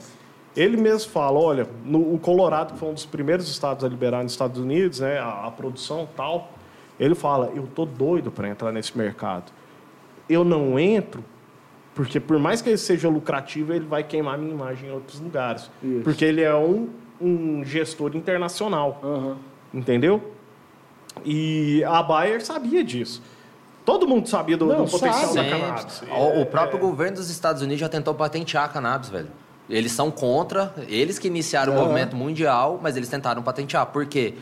[0.57, 4.23] Ele mesmo fala: olha, no, o Colorado, que foi um dos primeiros estados a liberar
[4.23, 6.53] nos Estados Unidos, né, a, a produção tal,
[6.99, 9.53] ele fala: eu tô doido para entrar nesse mercado.
[10.29, 11.25] Eu não entro
[11.99, 15.69] porque, por mais que ele seja lucrativo, ele vai queimar minha imagem em outros lugares.
[15.83, 16.03] Isso.
[16.05, 16.91] Porque ele é um,
[17.21, 19.01] um gestor internacional.
[19.03, 19.35] Uhum.
[19.75, 20.33] Entendeu?
[21.25, 23.21] E a Bayer sabia disso.
[23.89, 25.49] Todo mundo sabia do, Não, do potencial sabe.
[25.49, 26.03] da cannabis.
[26.11, 26.80] O, o próprio é...
[26.82, 29.28] governo dos Estados Unidos já tentou patentear a cannabis, velho.
[29.66, 33.86] Eles são contra, eles que iniciaram o movimento mundial, mas eles tentaram patentear.
[33.86, 34.34] Por quê?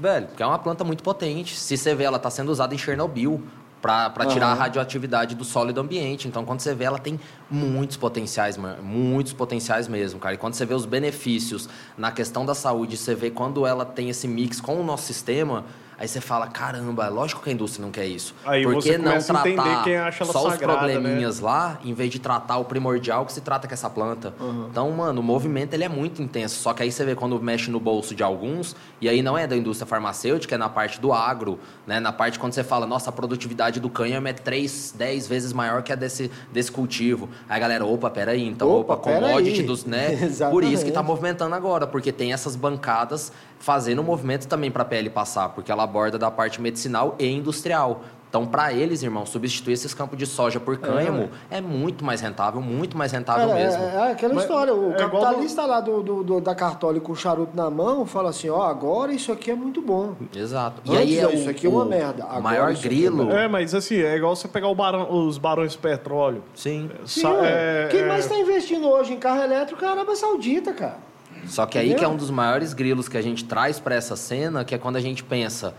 [0.00, 1.54] Velho, porque é uma planta muito potente.
[1.54, 3.40] Se você vê, ela está sendo usada em Chernobyl
[3.80, 6.26] para tirar a radioatividade do solo e do ambiente.
[6.26, 10.34] Então, quando você vê, ela tem muitos potenciais, mano, muitos potenciais mesmo, cara.
[10.34, 14.10] E quando você vê os benefícios na questão da saúde, você vê quando ela tem
[14.10, 15.64] esse mix com o nosso sistema,
[15.98, 18.32] Aí você fala, caramba, lógico que a indústria não quer isso.
[18.44, 20.92] Aí Por que não tratar só os sagrada, né?
[20.94, 24.32] probleminhas lá, em vez de tratar o primordial que se trata com essa planta?
[24.70, 26.60] Então, mano, o movimento ele é muito intenso.
[26.60, 29.44] Só que aí você vê quando mexe no bolso de alguns, e aí não é
[29.44, 31.98] da indústria farmacêutica, é na parte do agro, né?
[31.98, 35.82] Na parte quando você fala, nossa, a produtividade do cânhamo é 3, 10 vezes maior
[35.82, 37.28] que a desse, desse cultivo.
[37.48, 40.10] Aí a galera, opa, peraí, então, Opa, opa, commodity dos, né?
[40.48, 44.82] Por isso que tá movimentando agora, porque tem essas bancadas fazendo o movimento também para
[44.82, 48.02] a pele passar, porque ela aborda da parte medicinal e industrial.
[48.30, 52.60] Então, para eles, irmão, substituir esses campos de soja por cânhamo é, muito mais rentável,
[52.60, 53.82] muito mais rentável Cara, mesmo.
[53.82, 54.74] é, é aquela Mas história.
[54.74, 58.04] O é igual capitalista lá do, do- do- da cartola com o charuto na mão
[58.04, 60.12] fala assim: ó, agora isso aqui é muito bom.
[60.36, 60.82] Exato.
[60.84, 62.24] E Antes, aí é isso aqui é uma o merda.
[62.24, 63.32] Agora maior é grilo.
[63.32, 66.42] É, mas assim, é igual você pegar o barão- os barões de petróleo.
[66.54, 66.90] Sim.
[67.06, 70.14] Sim, Sa- é- Quem é- mais está investindo hoje em carro elétrico é a Arábia
[70.16, 70.98] Saudita, cara.
[71.46, 71.98] Só que aí Entendeu?
[71.98, 74.78] que é um dos maiores grilos que a gente traz para essa cena, que é
[74.78, 75.74] quando a gente pensa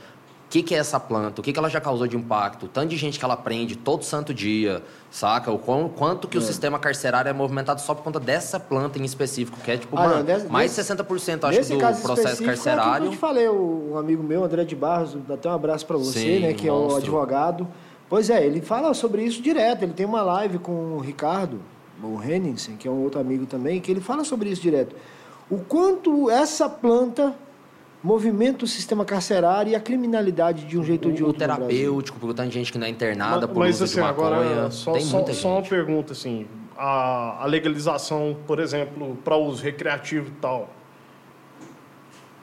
[0.45, 2.67] o que, que é essa planta, o que, que ela já causou de impacto, o
[2.69, 4.81] tanto de gente que ela prende todo santo dia,
[5.11, 5.51] saca?
[5.51, 9.03] O quão- quanto que o sistema carcerário é movimentado só por conta dessa planta em
[9.05, 12.45] específico, que é tipo, Ah, mano, nesse- mais de nesse- 60% acho do processo é
[12.47, 13.05] carcerário.
[13.05, 16.19] eu te falei, um amigo meu, André de Barros, dá até um abraço para você,
[16.19, 16.97] Sim, né, que é o monstro.
[16.97, 17.67] advogado.
[18.09, 19.83] Pois é, ele fala sobre isso direto.
[19.83, 21.59] Ele tem uma live com o Ricardo,
[22.01, 24.95] o Henningsen, que é um outro amigo também, que ele fala sobre isso direto.
[25.49, 27.33] O quanto essa planta
[28.03, 31.41] movimenta o sistema carcerário e a criminalidade de um jeito ou de o, o outro.
[31.41, 31.67] no Brasil.
[31.67, 34.27] terapêutico, porque tem gente que não é internada Ma- por Mas uso assim, de maconha.
[34.37, 35.69] agora, só, tem só, muita só uma gente.
[35.69, 36.47] pergunta, assim.
[36.77, 40.69] A, a legalização, por exemplo, para uso recreativo e tal,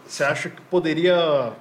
[0.06, 1.52] você acha que poderia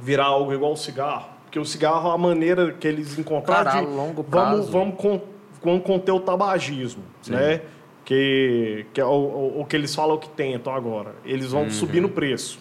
[0.00, 1.26] virar algo igual o cigarro?
[1.44, 3.86] Porque o cigarro, a maneira que eles encontraram Cara, a de...
[3.90, 4.72] longo Vamos, prazo.
[4.72, 5.20] vamos, con-
[5.62, 7.60] vamos conter o tabagismo, né?
[8.04, 11.14] Que, que é o, o, o que eles falam que tentam agora.
[11.24, 11.60] Eles Uhum.
[11.62, 12.58] vão subir no preço.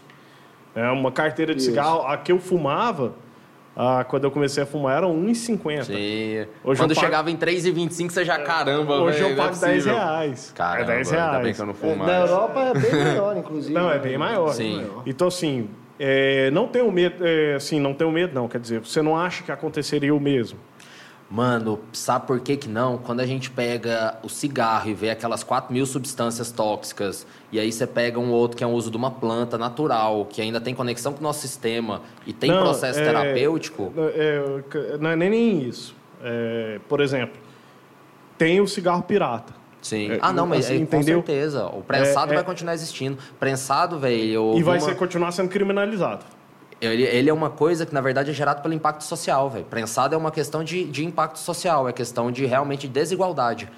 [0.75, 1.69] É uma carteira de Isso.
[1.71, 3.13] cigarro, a que eu fumava,
[3.75, 5.83] ah, quando eu comecei a fumar, era 1,50.
[5.85, 5.93] Sim.
[6.63, 9.47] Hoje Quando eu pago- chegava em 3,25, você já, caramba, Hoje velho, eu não é
[9.47, 9.93] pago 10 possível.
[9.95, 10.51] reais.
[10.55, 11.55] Caramba, é 10 ainda bem reais.
[11.57, 12.29] que eu não É, fumo na mais.
[12.29, 13.73] Europa é bem maior, inclusive.
[13.73, 14.53] Não, é bem maior.
[14.53, 14.63] Sim.
[14.77, 15.03] Bem maior.
[15.07, 15.69] Então, assim,
[15.99, 18.47] é, não tenho medo, é, assim, não tenho medo, não.
[18.47, 20.59] Quer dizer, você não acha que aconteceria o mesmo?
[21.31, 22.97] Mano, sabe por que que não?
[22.97, 27.71] Quando a gente pega o cigarro e vê aquelas 4 mil substâncias tóxicas, e aí
[27.71, 30.75] você pega um outro que é um uso de uma planta natural, que ainda tem
[30.75, 35.61] conexão com o nosso sistema e tem Não, processo é- terapêutico, É, não é nem
[35.63, 35.95] isso.
[36.21, 37.39] É, por exemplo,
[38.37, 39.53] tem o cigarro pirata.
[39.81, 40.11] sim.
[40.11, 41.65] é, ah, não, mas assim, é, com certeza.
[41.67, 43.17] O prensado É, é- vai continuar existindo.
[43.39, 44.53] Prensado, velho.
[44.57, 46.25] E vai ser, continuar sendo criminalizado.
[46.81, 49.65] Ele, ele é uma coisa que, na verdade, é gerado pelo impacto social, velho.
[49.65, 53.69] Prensado é uma questão de, de impacto social, é questão de realmente desigualdade.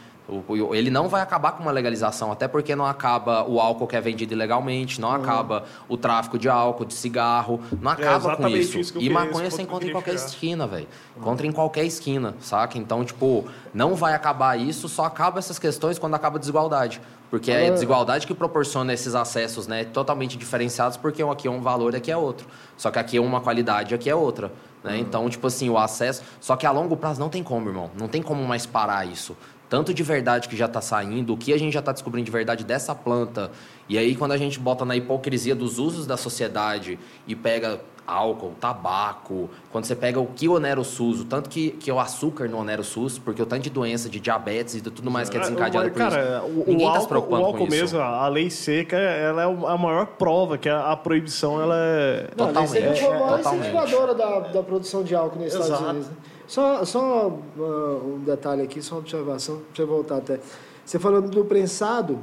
[0.72, 4.00] Ele não vai acabar com uma legalização, até porque não acaba o álcool que é
[4.00, 8.80] vendido ilegalmente, não acaba o tráfico de álcool, de cigarro, não acaba com exatamente isso.
[8.80, 10.88] isso e maconha você encontra em qualquer esquina, velho.
[11.18, 12.78] Encontra em qualquer esquina, saca?
[12.78, 17.02] Então, tipo, não vai acabar isso, só acaba essas questões quando acaba a desigualdade.
[17.30, 19.84] Porque é a desigualdade que proporciona esses acessos, né?
[19.84, 22.48] Totalmente diferenciados, porque aqui é um valor e aqui é outro.
[22.78, 24.52] Só que aqui é uma qualidade aqui é outra.
[24.84, 25.00] Né?
[25.00, 26.22] Então, tipo assim, o acesso.
[26.40, 27.90] Só que a longo prazo não tem como, irmão.
[27.98, 29.36] Não tem como mais parar isso.
[29.74, 32.32] Tanto de verdade que já está saindo, o que a gente já está descobrindo de
[32.32, 33.50] verdade dessa planta.
[33.90, 38.52] E aí, quando a gente bota na hipocrisia dos usos da sociedade e pega álcool,
[38.62, 42.48] tabaco, quando você pega o que onera o SUS, o tanto que, que o açúcar
[42.48, 45.28] não onera o SUS, porque o tanto de doença, de diabetes e de tudo mais
[45.28, 46.60] que é desencadeado Mas, por cara, isso.
[46.60, 47.76] o, Ninguém o está se álcool, preocupando o álcool com isso.
[47.76, 52.28] mesmo, a lei seca, ela é a maior prova que a, a proibição ela é...
[52.38, 53.62] Não, Totalmente, a maior totalmente.
[53.70, 55.80] incentivadora da, da produção de álcool nos Estados.
[55.80, 56.08] Unidos.
[56.10, 56.14] né?
[56.48, 57.28] Só, só
[57.58, 60.40] uh, um detalhe aqui, só uma observação, deixa eu voltar até.
[60.86, 62.20] Você falando do prensado,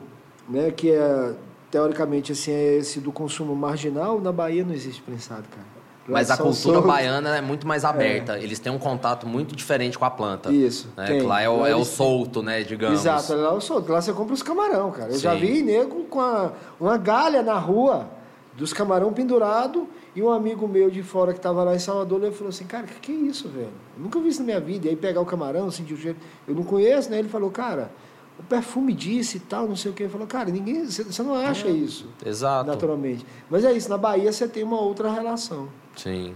[0.48, 1.32] né, que é,
[1.70, 5.80] teoricamente, assim, é esse do consumo marginal, na Bahia não existe prensado, cara.
[6.08, 8.36] Lá Mas a cultura baiana é muito mais aberta.
[8.38, 10.50] Eles têm um contato muito diferente com a planta.
[10.50, 11.04] Isso, Né?
[11.06, 11.20] tem.
[11.20, 12.62] Que Lá é o, é o solto, né?
[12.64, 12.98] Digamos.
[13.00, 13.84] Exato, lá eu sou.
[13.86, 15.12] Lá você compra os camarão, cara.
[15.12, 15.38] Eu já Sim.
[15.40, 18.08] vi nego com a- uma galha na rua
[18.56, 22.32] dos camarão pendurado e um amigo meu de fora que estava lá em Salvador, ele
[22.32, 23.68] falou assim, cara, que que é isso, velho?
[23.96, 24.86] Eu nunca vi isso na minha vida.
[24.86, 26.18] E aí pegar o camarão, sentir o cheiro.
[26.48, 27.18] Eu não conheço, né?
[27.18, 27.90] Ele falou, cara,
[28.38, 30.02] o perfume disse e tal, não sei o que.
[30.02, 32.68] Ele falou, cara, ninguém, você não acha isso Exato.
[32.68, 33.24] naturalmente.
[33.48, 35.68] Mas é isso, na Bahia você tem uma outra relação.
[35.96, 36.34] Sim.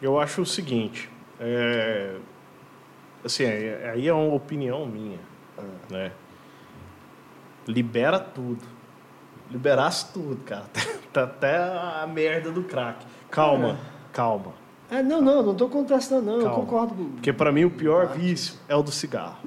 [0.00, 2.16] Eu acho o seguinte, é,
[3.24, 5.18] assim, é- aí é uma opinião minha,
[5.90, 6.12] né?
[7.66, 8.64] Libera tudo.
[9.50, 10.64] Liberasse tudo, cara.
[11.12, 13.04] Tá Até a merda do crack.
[13.32, 13.76] Calma,
[14.12, 14.52] calma.
[14.88, 16.34] É, não, não, não estou contestando, não.
[16.34, 16.56] Eu Calma.
[16.56, 17.10] concordo com.
[17.10, 19.38] Porque para mim o pior vício é o do cigarro.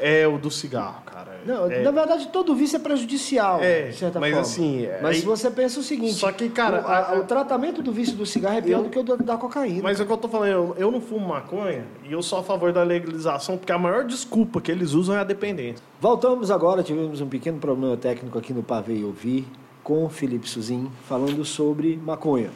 [0.00, 1.27] É o do cigarro, cara.
[1.46, 1.82] Não, é...
[1.82, 4.42] na verdade, todo vício é prejudicial, É, de certa mas forma.
[4.46, 6.14] assim, é- Mas aí- se você pensa o seguinte...
[6.14, 8.84] Só que, cara, o, a- a- o tratamento do vício do cigarro é pior Eu-
[8.84, 9.82] do que o da cocaína.
[9.82, 12.38] Mas é o que eu tô falando, eu, eu não fumo maconha e eu sou
[12.38, 15.82] a favor da legalização, porque a maior desculpa que eles usam é a dependência.
[16.00, 19.46] Voltamos agora, tivemos um pequeno problema técnico aqui no Pavê e Ouvir,
[19.82, 22.50] com o Felipe Suzin, falando sobre maconha.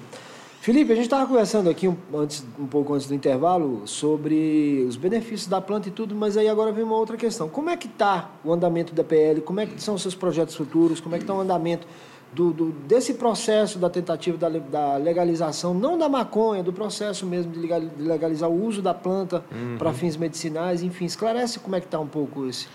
[0.63, 4.95] Felipe, a gente estava conversando aqui um, antes, um pouco antes do intervalo sobre os
[4.95, 7.49] benefícios da planta e tudo, mas aí agora vem uma outra questão.
[7.49, 9.41] Como é que está o andamento da PL?
[9.41, 11.01] Como é que são os seus projetos futuros?
[11.01, 11.85] Como é que está o andamento
[12.33, 17.51] do, do- desse processo da tentativa da, da legalização, não da maconha, do processo mesmo
[17.51, 19.43] de legal- de legalizar o uso da planta
[19.79, 20.81] para fins medicinais?
[20.81, 22.69] Enfim, esclarece como é que está um pouco esse...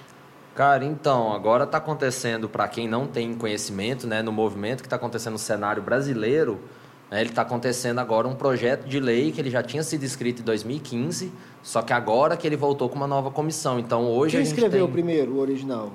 [0.54, 4.98] Cara, então, agora está acontecendo, para quem não tem conhecimento, né, no movimento que está
[4.98, 6.60] acontecendo no cenário brasileiro,
[7.12, 10.46] ele está acontecendo agora um projeto de lei que ele já tinha sido escrito em
[10.46, 11.32] 2015,
[11.64, 13.80] só que agora que ele voltou com uma nova comissão.
[13.80, 14.90] Então, hoje Quem a gente escreveu tem...
[14.90, 15.92] o primeiro, o original?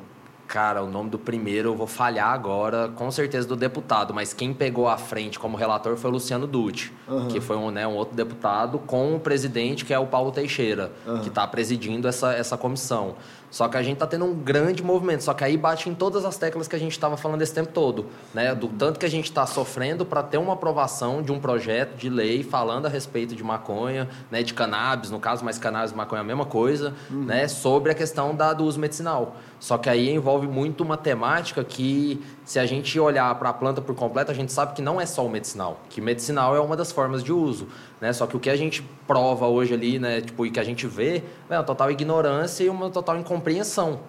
[0.49, 4.53] Cara, o nome do primeiro eu vou falhar agora, com certeza do deputado, mas quem
[4.53, 7.29] pegou a frente como relator foi o Luciano Dutti, Aham.
[7.29, 10.93] que foi um, né, um outro deputado, com o presidente, que é o Paulo Teixeira,
[11.23, 13.15] que está presidindo essa, essa comissão.
[13.53, 16.25] Só que a gente está tendo um grande movimento, só que aí bate em todas
[16.25, 18.55] as teclas que a gente estava falando esse tempo todo, né?
[18.55, 22.09] Do tanto que a gente está sofrendo para ter uma aprovação de um projeto de
[22.09, 24.43] lei falando a respeito de maconha, né?
[24.43, 27.47] De cannabis, no caso, mas cannabis e maconha é a mesma coisa, né?
[27.47, 29.37] Sobre a questão da, do uso medicinal.
[29.61, 33.81] Só que aí envolve muito uma temática que, se a gente olhar para a planta
[33.81, 36.77] por completo, a gente sabe que não é só o medicinal, que medicinal é uma
[36.77, 37.69] das formas de uso,
[38.01, 38.13] né?
[38.13, 40.87] Só que o que a gente prova hoje ali, né, tipo, e que a gente
[40.87, 44.01] vê, é uma total ignorância e uma total incompreensão,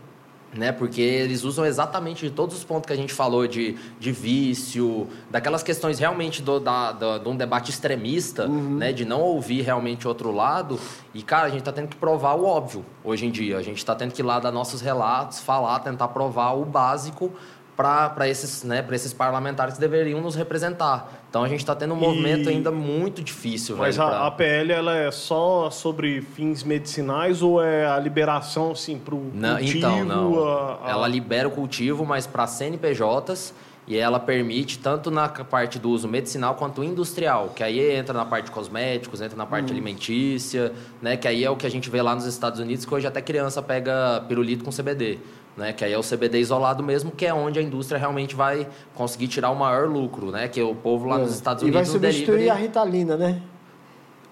[0.55, 0.71] né?
[0.71, 5.07] Porque eles usam exatamente de todos os pontos que a gente falou de, de vício,
[5.31, 8.91] daquelas questões realmente do, da, da- de um debate extremista, né?
[8.93, 10.79] De não ouvir realmente outro lado.
[11.13, 13.57] E, cara, a gente tá tendo que provar o óbvio hoje em dia.
[13.57, 17.31] A gente tá tendo que ir lá dar nossos relatos, falar, tentar provar o básico
[17.75, 21.11] para esses, né, esses parlamentares que deveriam nos representar.
[21.29, 23.75] Então a gente está tendo um E- movimento ainda muito difícil.
[23.77, 27.97] Mas velho, a, pra- a PL ela é só sobre fins medicinais ou é a
[27.99, 29.77] liberação assim para o Não, cultivo?
[29.77, 30.47] então, não.
[30.47, 33.53] a- a- Ela libera o cultivo, mas para CNPJs
[33.87, 38.23] e ela permite tanto na parte do uso medicinal quanto industrial, que aí entra na
[38.23, 39.47] parte de cosméticos, entra na Hum.
[39.47, 40.71] parte alimentícia,
[41.01, 41.17] né?
[41.17, 43.21] Que aí é o que a gente vê lá nos Estados Unidos, que hoje até
[43.21, 45.17] criança pega pirulito com CBD.
[45.55, 48.67] Né, que aí é o CBD isolado mesmo, que é onde a indústria realmente vai
[48.95, 50.47] conseguir tirar o maior lucro, né?
[50.47, 51.19] Que o povo lá É.
[51.19, 53.39] nos Estados E vai Unidos substituir delivery- a Ritalina, né?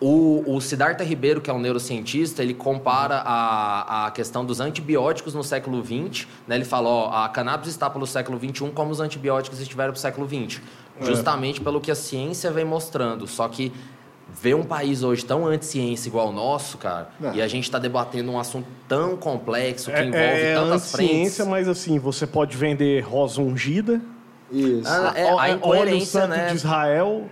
[0.04, 5.36] o, o Siddhartha Ribeiro, que é um neurocientista, ele compara a, a questão dos antibióticos
[5.36, 6.28] no século XX.
[6.48, 6.56] Né?
[6.56, 10.02] Ele fala, ó, a cannabis está pelo século XXI como os antibióticos estiveram para o
[10.02, 10.60] século XX.
[11.02, 13.28] Justamente pelo que a ciência vem mostrando.
[13.28, 13.72] Só que
[14.40, 17.36] ver um país hoje tão anti-ciência igual o nosso, cara, É.
[17.36, 21.16] e a gente está debatendo um assunto tão complexo que é, envolve é tantas frentes...
[21.16, 24.02] ciência, mas assim, você pode vender rosa ungida,
[24.52, 24.84] Isso.
[24.88, 26.48] Ah, é, a óleo incoerência, santo né?
[26.50, 27.30] de Israel,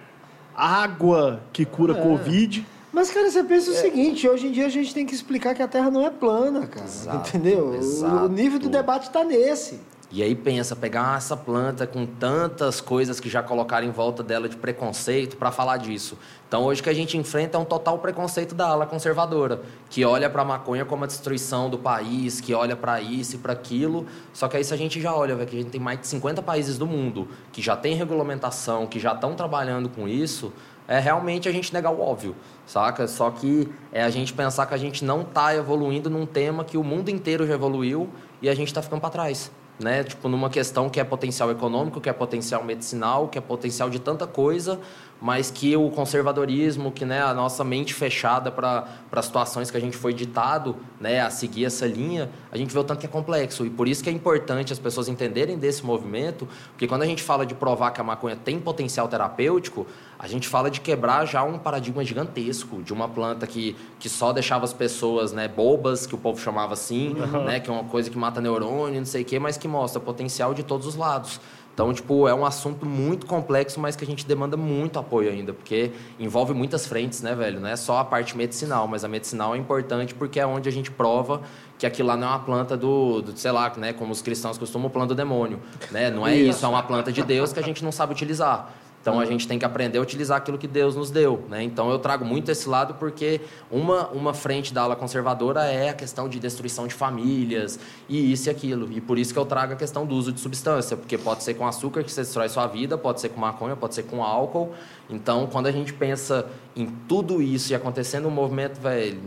[0.55, 2.01] água que cura É.
[2.01, 2.65] Covid.
[2.91, 5.61] Mas, cara, você pensa o seguinte, hoje em dia a gente tem que explicar que
[5.61, 6.85] a Terra não é plana, cara.
[6.85, 7.67] Exato, entendeu?
[7.69, 8.25] O- exato.
[8.25, 9.79] O nível do debate está nesse.
[10.11, 14.49] E aí pensa, pegar essa planta com tantas coisas que já colocaram em volta dela
[14.49, 16.17] de preconceito para falar disso.
[16.47, 20.27] Então hoje que a gente enfrenta é um total preconceito da ala conservadora, que olha
[20.27, 24.07] para a maconha como a destruição do país, que olha para isso e para aquilo.
[24.33, 26.07] Só que aí se a gente já olha, véio, que a gente tem mais de
[26.07, 30.51] 50 países do mundo que já tem regulamentação, que já estão trabalhando com isso,
[30.87, 32.35] é realmente a gente negar o óbvio,
[32.65, 33.07] saca?
[33.07, 36.79] Só que é a gente pensar que a gente não está evoluindo num tema que
[36.79, 38.09] o mundo inteiro já evoluiu
[38.41, 40.03] e a gente está ficando para trás né?
[40.03, 43.99] Tipo, numa questão que é potencial econômico, que é potencial medicinal, que é potencial de
[43.99, 44.79] tanta coisa,
[45.21, 49.97] mas que o conservadorismo, que né, a nossa mente fechada para situações que a gente
[49.97, 53.65] foi ditado né, a seguir essa linha, a gente vê o tanto que é complexo.
[53.65, 57.21] E por isso que é importante as pessoas entenderem desse movimento, porque quando a gente
[57.21, 59.85] fala de provar que a maconha tem potencial terapêutico,
[60.17, 64.31] a gente fala de quebrar já um paradigma gigantesco de uma planta que, que só
[64.31, 67.13] deixava as pessoas né, bobas, que o povo chamava assim,
[67.45, 69.99] né, que é uma coisa que mata neurônio, não sei o quê, mas que mostra
[69.99, 71.39] potencial de todos os lados.
[71.79, 75.53] Então, tipo, é um assunto muito complexo, mas que a gente demanda muito apoio ainda,
[75.53, 77.57] porque envolve muitas frentes, né, velho?
[77.61, 80.71] Não é só a parte medicinal, mas a medicinal é importante porque é onde a
[80.73, 81.41] gente prova
[81.77, 84.57] que aquilo lá não é uma planta do, do sei lá, né, como os cristãos
[84.57, 85.57] costumam, planta do demônio,
[85.89, 86.11] né?
[86.11, 88.73] Não é isso, é uma planta de Deus que a gente não sabe utilizar.
[89.01, 91.63] Então a gente tem que aprender a utilizar aquilo que Deus nos deu, né?
[91.63, 93.39] Então eu trago muito esse lado porque
[93.71, 97.79] uma, uma frente da ala conservadora é a questão de destruição de famílias
[98.09, 98.91] e isso e aquilo.
[98.91, 101.53] E por isso que eu trago a questão do uso de substância, porque pode ser
[101.53, 104.73] com açúcar que você destrói sua vida, pode ser com maconha, pode ser com álcool.
[105.09, 106.45] Então, quando a gente pensa
[106.75, 109.17] em tudo isso e acontecendo um movimento, velho,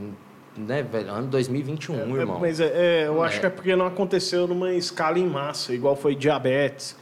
[0.54, 2.38] né, velho, ano 2021, É, irmão.
[2.38, 2.66] Mas é,
[3.04, 3.40] é, eu acho É.
[3.40, 6.94] que é porque não aconteceu numa escala em massa, igual foi diabetes,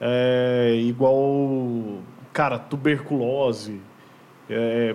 [0.00, 1.14] é, igual,
[2.36, 3.80] cara, tuberculose.
[4.50, 4.94] É,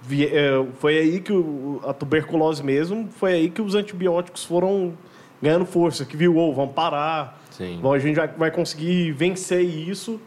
[0.00, 4.92] vi- é, foi aí que o- a tuberculose mesmo, foi aí que os antibióticos foram
[5.42, 7.78] ganhando força, que viu, ou vamos parar, Sim.
[7.82, 10.20] Bom, a gente vai, vai conseguir vencer isso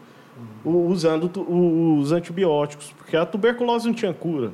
[0.64, 4.52] u- usando tu- o- os antibióticos, porque a tuberculose não tinha cura.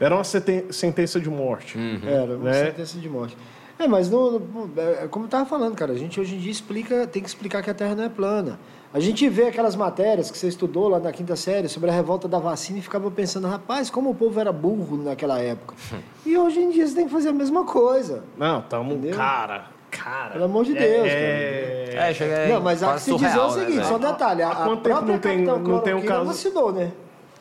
[0.00, 1.78] Era uma sentença de morte.
[2.04, 2.66] Era uma Né?
[2.66, 3.36] sentença de morte.
[3.78, 6.50] É, mas no, no- é como eu estava falando, cara, a gente hoje em dia
[6.50, 8.58] explica, tem que explicar que a Terra não é plana.
[8.92, 12.26] A gente vê aquelas matérias que você estudou lá na quinta série sobre a revolta
[12.26, 15.74] da vacina e ficava pensando, rapaz, como o povo era burro naquela época.
[16.24, 18.24] e hoje em dia você tem que fazer a mesma coisa.
[18.38, 18.94] Não, tamo.
[18.94, 19.14] Entendeu?
[19.16, 20.30] Cara, cara.
[20.30, 23.44] Pelo amor de Deus, é, É, chega aí, não, mas há que se dizer o
[23.48, 23.88] né, seguinte, velho?
[23.88, 26.14] só um detalhe, a, Há a quanto tempo própria não tem- não tem um Cloroquina
[26.14, 26.90] caso- vacinou, né?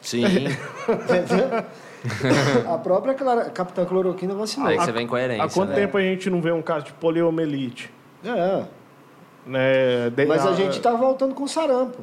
[0.01, 0.23] Sim.
[2.69, 4.67] A própria Clara- Capitã Cloroquina vacinou.
[4.69, 5.43] Aí você vem coerência.
[5.43, 5.75] Há quanto né?
[5.75, 7.91] tempo a gente não vê um caso de poliomielite?
[8.23, 8.63] É.
[9.47, 10.09] Né?
[10.09, 11.99] De- Mas a gente tá voltando com sarampo.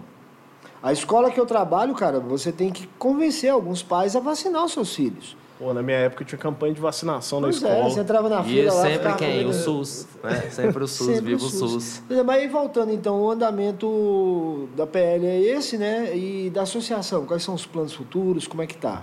[0.82, 4.72] A escola que eu trabalho, cara, você tem que convencer alguns pais a vacinar os
[4.72, 5.36] seus filhos.
[5.59, 7.90] Pô, na minha época tinha campanha de vacinação na Pois é, escola.
[7.90, 8.82] você entrava na E fila lá...
[8.82, 9.30] sempre ficava quem?
[9.30, 10.40] comendo- O SUS, né?
[10.51, 12.03] Sempre o SUS, Sempre viva o SUS.
[12.11, 16.14] Mas aí voltando então, o andamento da PL é esse, né?
[16.16, 19.03] E da associação, quais são os planos futuros, como é que tá?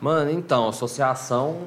[0.00, 1.62] Mano, então, associação,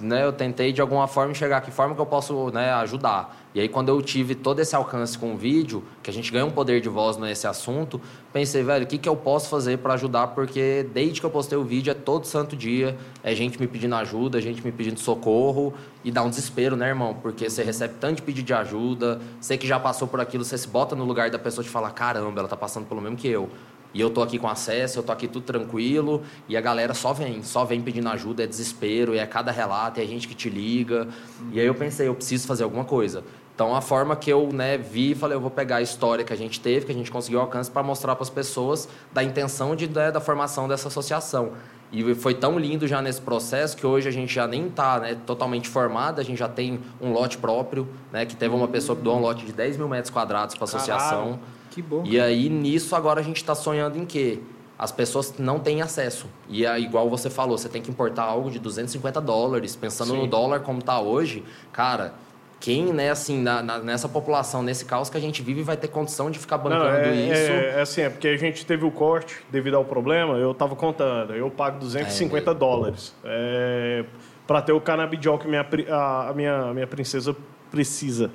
[0.00, 3.36] né, eu tentei de alguma forma enxergar que forma que eu posso, né, ajudar.
[3.54, 6.44] E aí quando eu tive todo esse alcance com o vídeo, que a gente ganha
[6.44, 8.00] um poder de voz nesse assunto,
[8.32, 10.28] pensei, velho, o que, que eu posso fazer para ajudar?
[10.28, 13.94] Porque desde que eu postei o vídeo é todo santo dia, é gente me pedindo
[13.94, 15.72] ajuda, gente me pedindo socorro
[16.04, 17.14] e dá um desespero, né, irmão?
[17.14, 20.68] Porque você recebe tanto pedido de ajuda, você que já passou por aquilo, você se
[20.68, 23.48] bota no lugar da pessoa e fala, caramba, ela tá passando pelo mesmo que eu.
[23.96, 27.14] E eu tô aqui com acesso, eu tô aqui tudo tranquilo, e a galera só
[27.14, 30.50] vem, só vem pedindo ajuda, é desespero, e é cada relato, é gente que te
[30.50, 31.08] liga.
[31.50, 33.24] E aí eu pensei, eu preciso fazer alguma coisa.
[33.54, 36.36] Então a forma que eu né, vi, falei, eu vou pegar a história que a
[36.36, 39.88] gente teve, que a gente conseguiu alcance para mostrar para as pessoas da intenção de,
[39.88, 41.52] né, da formação dessa associação.
[41.90, 45.16] E foi tão lindo já nesse processo que hoje a gente já nem está né,
[45.24, 49.02] totalmente formado, a gente já tem um lote próprio, né, que teve uma pessoa que
[49.02, 51.24] doou um lote de 10 mil metros quadrados para a associação.
[51.24, 51.55] Caralho.
[51.76, 52.02] Que bom.
[52.06, 54.38] E aí, nisso, agora a gente está sonhando em quê?
[54.78, 56.26] As pessoas não têm acesso.
[56.48, 59.76] E é igual você falou, você tem que importar algo de 250 dólares.
[59.76, 60.20] Pensando Sim.
[60.20, 62.14] no dólar como está hoje, cara,
[62.58, 65.88] quem, né, assim, na- na- nessa população, nesse caos que a gente vive, vai ter
[65.88, 67.52] condição de ficar bancando Não, é, isso?
[67.52, 70.74] É, é assim, é porque a gente teve o corte devido ao problema, eu tava
[70.74, 74.06] contando, eu pago 250 É, dólares é,
[74.46, 77.36] para ter o canabidiol que minha, a, a minha, a minha princesa
[77.70, 78.30] precisa.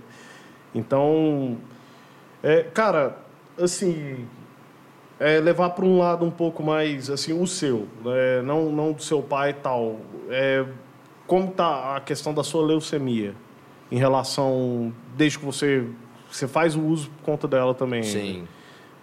[0.74, 1.58] Então,
[2.44, 3.18] é, cara,
[3.58, 4.26] assim,
[5.20, 9.04] é, levar para um lado um pouco mais, assim, o seu, né, não, não do
[9.04, 9.98] seu pai e tal.
[10.30, 10.66] É,
[11.28, 13.36] como tá a questão da sua leucemia
[13.92, 15.86] em relação, desde que você,
[16.30, 18.04] você faz o uso por conta dela também?
[18.04, 18.48] Sim.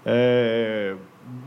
[0.05, 0.95] É,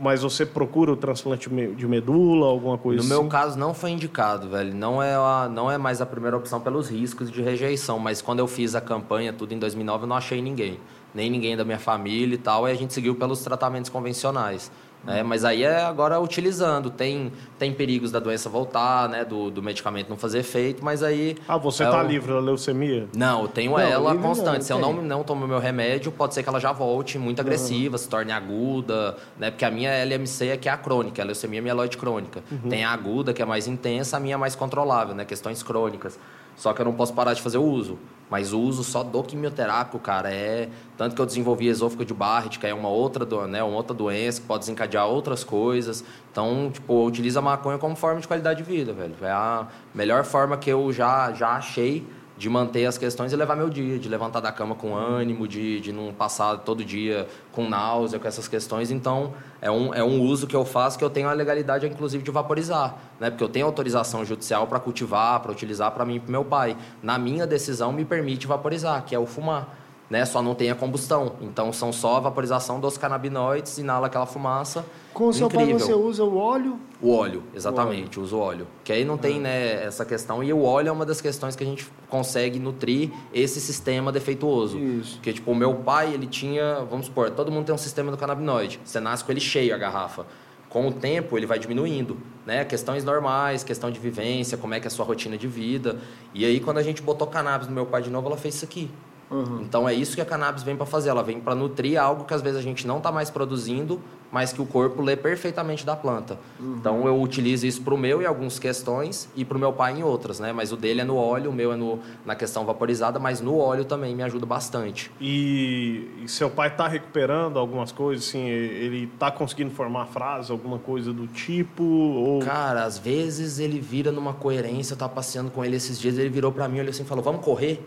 [0.00, 3.28] mas você procura o transplante de medula, alguma coisa No meu assim?
[3.28, 4.74] caso, não foi indicado, velho.
[4.74, 7.98] Não é, a, não é mais a primeira opção pelos riscos de rejeição.
[7.98, 10.78] Mas quando eu fiz a campanha, tudo em 2009, eu não achei ninguém.
[11.14, 12.68] Nem ninguém da minha família e tal.
[12.68, 14.70] E a gente seguiu pelos tratamentos convencionais.
[15.04, 15.22] Né?
[15.22, 16.88] Mas aí é agora utilizando.
[16.88, 19.24] Tem, tem perigos da doença voltar, né?
[19.24, 20.84] Do, do medicamento não fazer efeito.
[20.84, 21.36] Mas aí...
[21.48, 23.08] Ah, você é tá o- livre da leucemia?
[23.14, 24.64] Não, eu tenho Não, ela livre não, constante.
[24.64, 27.98] Se eu não, não tomo meu remédio, pode ser que ela já volte muito agressiva,
[27.98, 29.50] se torne aguda, né?
[29.50, 32.42] Porque a minha LMC é que é a crônica, a leucemia mieloide crônica.
[32.70, 35.24] Tem a aguda, que é mais intensa, a minha é mais controlável, né?
[35.24, 36.16] Questões crônicas.
[36.62, 37.98] Só que eu não posso parar de fazer o uso.
[38.30, 40.68] Mas o uso só do quimioterápico, cara, é...
[40.96, 43.92] Tanto que eu desenvolvi esôfago de Barrett, que é uma outra, do- né, uma outra
[43.92, 46.04] doença que pode desencadear outras coisas.
[46.30, 49.16] Então, tipo, eu utilizo a maconha como forma de qualidade de vida, velho.
[49.20, 52.06] É a melhor forma que eu já, já achei
[52.42, 55.78] de manter as questões e levar meu dia, de levantar da cama com ânimo, de,
[55.78, 58.90] de não passar todo dia com náusea, com essas questões.
[58.90, 62.24] Então, é um, é um uso que eu faço que eu tenho a legalidade, inclusive,
[62.24, 63.30] de vaporizar, né?
[63.30, 66.76] Porque eu tenho autorização judicial para cultivar, para utilizar para mim e para meu pai.
[67.00, 69.78] Na minha decisão, me permite vaporizar, que é o fumar.
[70.12, 70.26] Né?
[70.26, 71.36] Só não tem a combustão.
[71.40, 74.84] Então, são só a vaporização dos canabinoides, inala aquela fumaça.
[75.14, 78.66] Com o seu pai você usa o óleo, O óleo, exatamente, uso óleo.
[78.84, 80.44] Que aí não tem né, essa questão.
[80.44, 84.78] E o óleo é uma das questões que a gente consegue nutrir esse sistema defeituoso.
[84.78, 85.14] Isso.
[85.14, 88.18] Porque, tipo, o meu pai, ele tinha, vamos supor, todo mundo tem um sistema do
[88.18, 88.80] canabinoide.
[88.84, 90.26] Você nasce com ele cheio, a garrafa.
[90.68, 92.66] com o tempo ele vai diminuindo, né?
[92.66, 95.98] Questões normais, questão de vivência, como é que é a sua rotina de vida.
[96.34, 98.64] E aí quando a gente botou cannabis no meu pai de novo, ela fez isso
[98.66, 98.90] aqui.
[99.32, 99.62] Uhum.
[99.62, 101.08] Então é isso que a cannabis vem para fazer.
[101.08, 104.52] Ela vem para nutrir algo que às vezes a gente não está mais produzindo, mas
[104.52, 106.38] que o corpo lê perfeitamente da planta.
[106.58, 106.76] Uhum.
[106.78, 109.98] Então eu utilizo isso para o meu em algumas questões e para o meu pai
[109.98, 110.52] em outras, né?
[110.52, 113.58] Mas o dele é no óleo, o meu é no, na questão vaporizada, mas no
[113.58, 115.10] óleo também me ajuda bastante.
[115.20, 120.78] E, e seu pai está recuperando algumas coisas, assim, ele está conseguindo formar frases, alguma
[120.78, 121.82] coisa do tipo?
[121.82, 122.40] Ou...
[122.40, 124.94] Cara, às vezes ele vira numa coerência.
[124.94, 127.44] Eu tava passeando com ele esses dias, ele virou para mim, olhou assim, falou: "Vamos
[127.44, 127.84] correr?"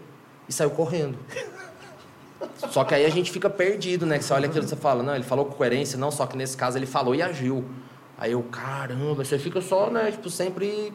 [0.48, 1.18] E saiu correndo.
[2.70, 4.18] Só que aí a gente fica perdido, né?
[4.18, 6.38] Que você olha aquilo e você fala, não, ele falou com coerência, não, só que
[6.38, 7.64] nesse caso ele falou e agiu.
[8.18, 10.94] Aí eu, caramba, você fica só, né, tipo, sempre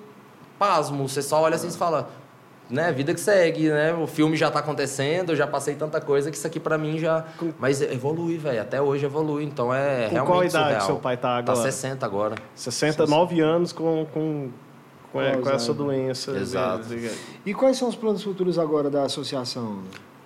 [0.59, 1.09] pasmo.
[1.09, 2.11] Você só olha assim e fala,
[2.68, 3.92] né, vida que segue, né?
[3.92, 6.98] O filme já tá acontecendo, eu já passei tanta coisa que isso aqui para mim
[6.98, 7.24] já.
[7.59, 8.61] Mas evolui, velho.
[8.61, 9.44] Até hoje evolui.
[9.44, 10.26] Então é com realmente.
[10.26, 10.86] Qual idade surreal.
[10.86, 11.57] seu pai tá agora?
[11.57, 12.34] Tá 60 agora.
[12.55, 14.51] 69 anos com, com
[15.12, 16.32] com, é, com essa doença.
[16.32, 16.86] Exato.
[17.44, 19.80] E quais são os planos futuros agora da associação?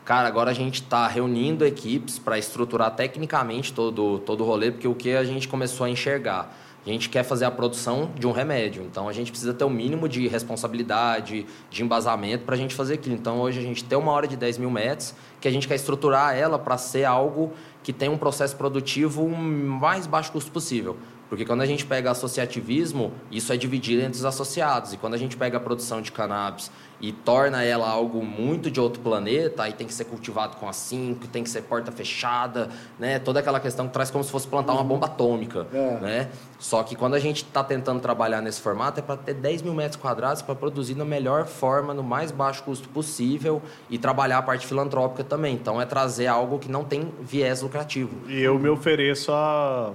[0.05, 4.87] Cara, agora a gente está reunindo equipes para estruturar tecnicamente todo, todo o rolê, porque
[4.87, 6.55] o que a gente começou a enxergar?
[6.87, 9.69] A gente quer fazer a produção de um remédio, então a gente precisa ter o
[9.69, 13.15] um mínimo de responsabilidade, de embasamento para a gente fazer aquilo.
[13.15, 15.77] Então hoje a gente tem uma hora de 10 mil metros, que a gente quer
[15.77, 20.99] estruturar ela para ser algo que tem um processo produtivo mais baixo custo possível.
[21.35, 24.93] Porque quando a gente pega associativismo, isso é dividido entre os associados.
[24.93, 26.71] E quando a gente pega a produção de cannabis
[27.01, 30.73] e torna ela algo muito de outro planeta, aí tem que ser cultivado com a
[30.73, 32.69] 5, tem que ser porta fechada,
[33.01, 33.19] né?
[33.19, 35.99] Toda aquela questão que traz como se fosse plantar uma bomba atômica, é.
[36.01, 36.29] né?
[36.61, 39.75] Só que quando a gente está tentando trabalhar nesse formato, é para ter 10 mil
[39.75, 43.61] metros quadrados para produzir da melhor forma, no mais baixo custo possível
[43.91, 45.57] e trabalhar a parte filantrópica também.
[45.57, 48.13] Então é trazer algo que não tem viés lucrativo.
[48.29, 49.95] E eu me ofereço a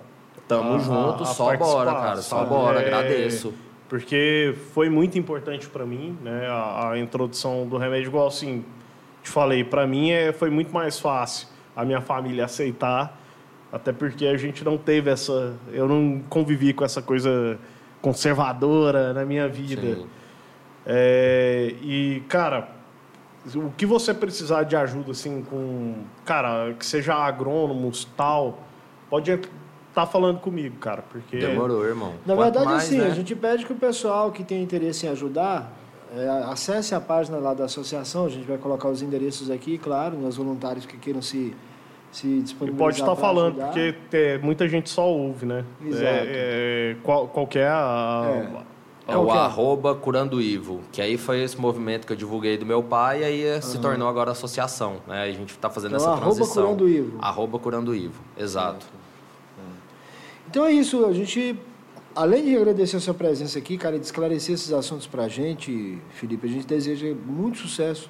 [0.49, 2.21] Tamo a, junto, a só bora, cara.
[2.23, 3.53] Só bora, é, agradeço.
[3.87, 6.47] Porque foi muito importante para mim, né?
[6.47, 8.65] A, a, introdução do remédio, igual assim,
[9.21, 13.15] te falei, para mim é, foi muito mais fácil a minha família aceitar,
[13.71, 15.53] até porque a gente não teve essa.
[15.71, 17.59] Eu não convivi com essa coisa
[18.01, 19.99] conservadora na minha vida.
[20.83, 22.69] É, e, cara,
[23.53, 25.93] o que você precisar de ajuda, assim, com.
[26.25, 28.63] Cara, que seja agrônomos, tal,
[29.11, 29.31] pode
[30.01, 31.37] tá falando comigo, cara, porque...
[31.37, 32.13] Demorou, irmão.
[32.25, 33.07] Na Quanto verdade, mais, assim, né?
[33.07, 35.71] a gente pede que o pessoal que tem interesse em ajudar,
[36.15, 40.17] é, acesse a página lá da associação, a gente vai colocar os endereços aqui, claro,
[40.17, 41.55] nos voluntários que queiram se,
[42.11, 43.67] se disponibilizar E pode estar falando, ajudar.
[43.67, 45.63] porque é, muita gente só ouve, né?
[45.85, 46.03] Exato.
[46.05, 47.69] É, é qual, qualquer...
[47.69, 48.49] A,
[49.07, 49.13] é.
[49.13, 52.81] é o arroba Curando Ivo, que aí foi esse movimento que eu divulguei do meu
[52.81, 53.61] pai e aí uhum.
[53.61, 54.97] se tornou agora associação.
[55.07, 55.23] Né?
[55.23, 56.63] A gente está fazendo então, essa transição.
[56.63, 57.17] Arroba Curando Ivo.
[57.21, 58.98] Arroba Curando Ivo, exato.
[60.49, 61.55] Então é isso, a gente,
[62.15, 65.27] além de agradecer a sua presença aqui, cara, e de esclarecer esses assuntos para a
[65.27, 68.09] gente, Felipe, a gente deseja muito sucesso,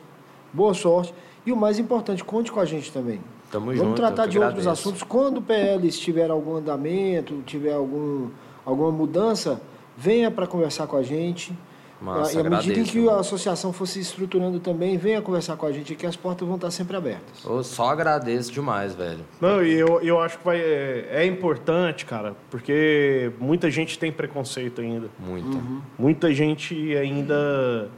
[0.53, 1.13] boa sorte
[1.45, 3.19] e o mais importante, conte com a gente também.
[3.51, 5.03] Tamo Vamos junto, tratar de outros assuntos.
[5.03, 8.29] Quando o PL tiver algum andamento, tiver algum,
[8.65, 9.61] alguma mudança,
[9.97, 11.53] venha para conversar com a gente.
[12.01, 15.65] Massa, e à medida em que a associação fosse se estruturando também, venha conversar com
[15.65, 17.43] a gente aqui, as portas vão estar sempre abertas.
[17.43, 19.25] Eu só agradeço demais, velho.
[19.41, 24.11] Não, e eu, eu acho que vai, é, é importante, cara, porque muita gente tem
[24.11, 25.07] preconceito ainda.
[25.19, 25.49] Muita.
[25.49, 25.81] Uhum.
[25.97, 27.89] Muita gente ainda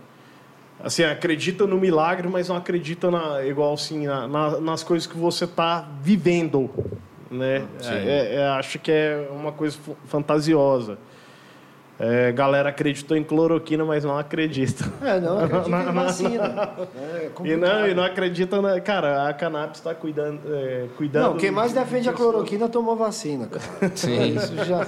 [0.83, 5.17] assim, acredita no milagre, mas não acredita na, igual assim, na, na, nas coisas que
[5.17, 6.69] você está vivendo,
[7.29, 7.65] né?
[7.83, 10.97] É, é, acho que é uma coisa fantasiosa.
[12.03, 14.91] É, galera acreditou em cloroquina, mas não acredita.
[15.03, 16.69] É, não acredita em vacina.
[16.95, 18.81] É e, não, e não acredita na...
[18.81, 21.33] Cara, a cannabis está cuidando, é, cuidando...
[21.33, 23.91] Não, quem mais defende a cloroquina tomou vacina, cara.
[23.95, 24.33] Sim.
[24.35, 24.87] Isso já...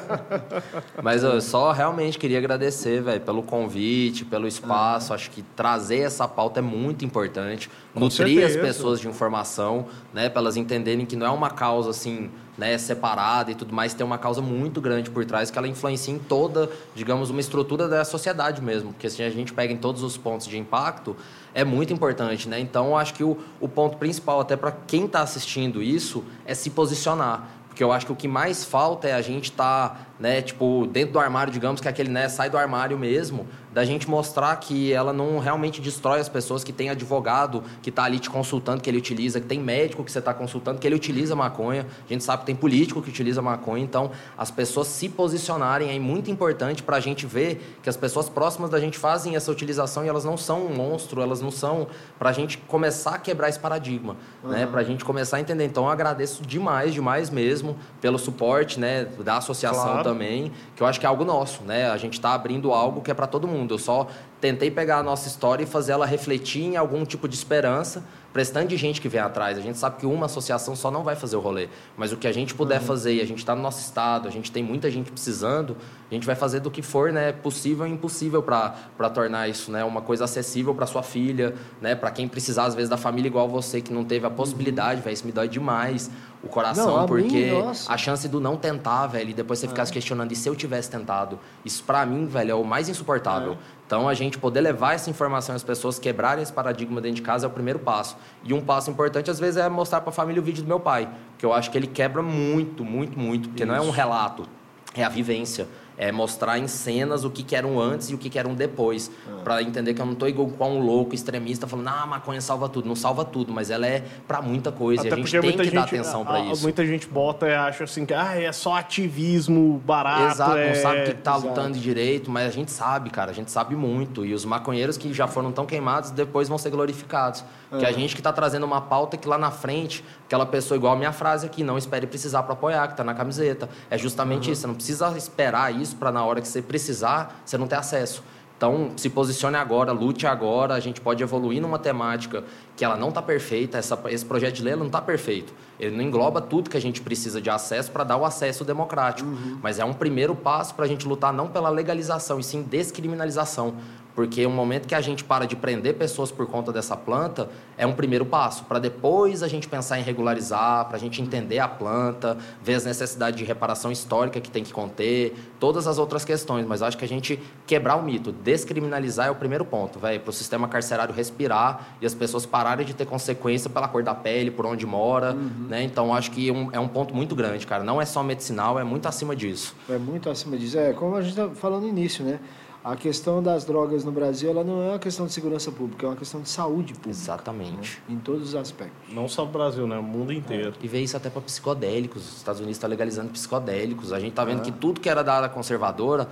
[1.03, 5.13] Mas eu só realmente queria agradecer, velho, pelo convite, pelo espaço.
[5.13, 7.69] Acho que trazer essa pauta é muito importante.
[7.93, 8.59] Com Nutrir certeza.
[8.59, 10.29] as pessoas de informação, né?
[10.29, 14.05] Para elas entenderem que não é uma causa, assim né, separada e tudo mais, tem
[14.05, 18.05] uma causa muito grande por trás que ela influencia em toda, digamos, uma estrutura da
[18.05, 18.93] sociedade mesmo.
[18.93, 21.15] Porque se a gente pega em todos os pontos de impacto,
[21.53, 22.59] é muito importante, né?
[22.59, 26.69] Então, acho que o, o ponto principal, até para quem está assistindo isso, é se
[26.69, 27.47] posicionar.
[27.67, 30.87] Porque eu acho que o que mais falta é a gente estar, tá, né, tipo,
[30.91, 34.55] dentro do armário, digamos, que é aquele, né, sai do armário mesmo, da gente mostrar
[34.57, 38.81] que ela não realmente destrói as pessoas, que tem advogado que está ali te consultando,
[38.81, 41.85] que ele utiliza, que tem médico que você está consultando, que ele utiliza maconha.
[42.07, 43.83] A gente sabe que tem político que utiliza maconha.
[43.83, 48.29] Então, as pessoas se posicionarem é muito importante para a gente ver que as pessoas
[48.29, 51.87] próximas da gente fazem essa utilização e elas não são um monstro, elas não são.
[52.19, 54.49] Para a gente começar a quebrar esse paradigma, uhum.
[54.51, 54.65] né?
[54.65, 55.65] Para a gente começar a entender.
[55.65, 60.03] Então, eu agradeço demais, demais mesmo pelo suporte, né, da associação Claro.
[60.03, 61.89] também, que eu acho que é algo nosso, né?
[61.89, 63.62] A gente está abrindo algo que é para todo mundo.
[63.71, 64.07] Eu só
[64.41, 68.03] tentei pegar a nossa história e fazer ela refletir em algum tipo de esperança
[68.33, 69.57] para esse tanto de gente que vem atrás.
[69.57, 72.27] A gente sabe que uma associação só não vai fazer o rolê, mas o que
[72.27, 74.89] a gente puder fazer, e a gente está no nosso estado, a gente tem muita
[74.89, 75.77] gente precisando,
[76.09, 79.83] a gente vai fazer do que for, né, possível e impossível para tornar isso, né,
[79.83, 83.47] uma coisa acessível para sua filha, né, para quem precisar às vezes da família igual
[83.47, 86.09] você que não teve a possibilidade, velho, isso me dói demais
[86.43, 87.91] o coração, Não, mim, porque nossa.
[87.91, 90.55] a chance do não tentar, velho, e depois você ficar se questionando e se eu
[90.55, 93.57] tivesse tentado, isso para mim, velho, é o mais insuportável.
[93.87, 97.45] Então a gente poder levar essa informação às pessoas, quebrarem esse paradigma dentro de casa
[97.45, 98.17] é o primeiro passo.
[98.43, 100.81] E um passo importante às vezes é mostrar para a família o vídeo do meu
[100.81, 104.45] pai, que eu acho que ele quebra muito, muito, muito, porque não é um relato,
[104.93, 105.67] é a vivência.
[105.97, 108.47] É mostrar em cenas o que, que era um antes e o que, que era
[108.47, 109.11] um depois.
[109.43, 112.41] Pra entender que eu não tô igual com um louco extremista falando, ah, a maconha
[112.41, 112.87] salva tudo.
[112.87, 115.07] Não salva tudo, mas ela é pra muita coisa.
[115.07, 116.63] e a gente tem que dar atenção pra a- isso.
[116.63, 120.33] Muita gente bota e acha assim que ah, é só ativismo barato.
[120.33, 120.67] Exato, é...
[120.69, 121.47] não sabe o que tá Exato.
[121.47, 124.25] lutando direito, mas a gente sabe, cara, a gente sabe muito.
[124.25, 127.43] E os maconheiros que já foram tão queimados, depois vão ser glorificados.
[127.79, 130.93] Que a gente que tá trazendo uma pauta que lá na frente, aquela pessoa, igual
[130.93, 133.67] a minha frase aqui, não espere precisar para apoiar, que tá na camiseta.
[133.89, 137.57] É justamente isso, você não precisa esperar isso para na hora que você precisar, você
[137.57, 138.23] não ter acesso.
[138.55, 142.45] Então, se posicione agora, lute agora, a gente pode evoluir numa temática
[142.77, 145.53] que ela não está perfeita, essa, esse projeto de lei não está perfeito.
[145.77, 149.29] Ele não engloba tudo que a gente precisa de acesso para dar o acesso democrático.
[149.61, 153.73] Mas é um primeiro passo para a gente lutar não pela legalização, e sim descriminalização.
[154.15, 157.85] Porque o momento que a gente para de prender pessoas por conta dessa planta é
[157.85, 161.67] um primeiro passo, para depois a gente pensar em regularizar, para a gente entender a
[161.67, 166.65] planta, ver as necessidades de reparação histórica que tem que conter, todas as outras questões.
[166.65, 170.29] Mas acho que a gente quebrar o mito, descriminalizar é o primeiro ponto, velho, para
[170.29, 174.51] o sistema carcerário respirar e as pessoas pararem de ter consequência pela cor da pele,
[174.51, 175.83] por onde mora, né?
[175.83, 177.83] Então acho que é um, é um ponto muito grande, cara.
[177.83, 179.75] Não é só medicinal, é muito acima disso.
[179.89, 180.77] É muito acima disso.
[180.77, 182.39] É, como a gente está falando no início, né?
[182.83, 186.09] A questão das drogas no Brasil, ela não é uma questão de segurança pública, é
[186.09, 187.11] uma questão de saúde pública.
[187.11, 188.03] Exatamente.
[188.09, 189.13] Em todos os aspectos.
[189.13, 189.97] Não só o Brasil, né?
[189.97, 190.73] O mundo inteiro.
[190.81, 192.27] E vê isso até para psicodélicos.
[192.27, 194.11] Os Estados Unidos está legalizando psicodélicos.
[194.11, 196.27] A gente tá vendo que tudo que era da área conservadora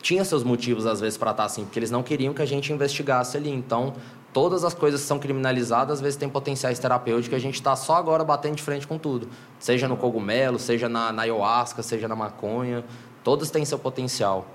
[0.00, 2.72] tinha seus motivos, às vezes, para estar assim, porque eles não queriam que a gente
[2.72, 3.50] investigasse ali.
[3.50, 3.92] Então,
[4.32, 7.36] todas as coisas que são criminalizadas, às vezes, têm potenciais terapêuticos.
[7.36, 9.28] A gente está só agora batendo de frente com tudo.
[9.58, 12.82] Seja no cogumelo, seja na, na ayahuasca, seja na maconha.
[13.22, 14.46] Todas têm seu potencial.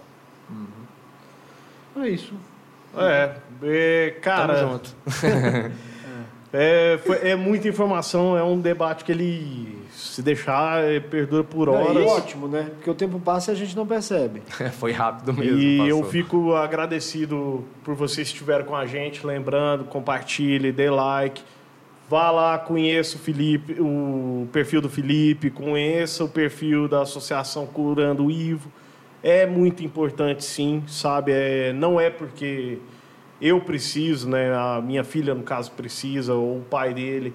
[1.98, 2.34] É isso.
[2.98, 3.32] É,
[3.64, 4.56] é, cara.
[4.56, 4.96] Tamo junto.
[6.54, 11.68] É, foi- é muita informação, é um debate que ele, se deixar, é, perdura por
[11.68, 12.06] Não, e horas.
[12.10, 12.70] ótimo, né?
[12.76, 14.42] Porque o tempo passa e a gente não percebe.
[14.80, 15.58] Foi rápido mesmo.
[15.60, 16.12] E eu passou.
[16.12, 19.28] fico agradecido por vocês que estiveram com a gente.
[19.28, 21.44] Lembrando, compartilhe, dê like.
[22.10, 28.26] Vá lá, conheça o Felipe, o perfil do Felipe, conheça o perfil da Associação Curando
[28.28, 28.72] o Ivo.
[29.24, 31.32] É muito importante, sim, sabe?
[31.34, 32.78] É, não é porque
[33.42, 34.54] eu preciso, né?
[34.54, 37.34] A minha filha, no caso, precisa, ou o pai dele.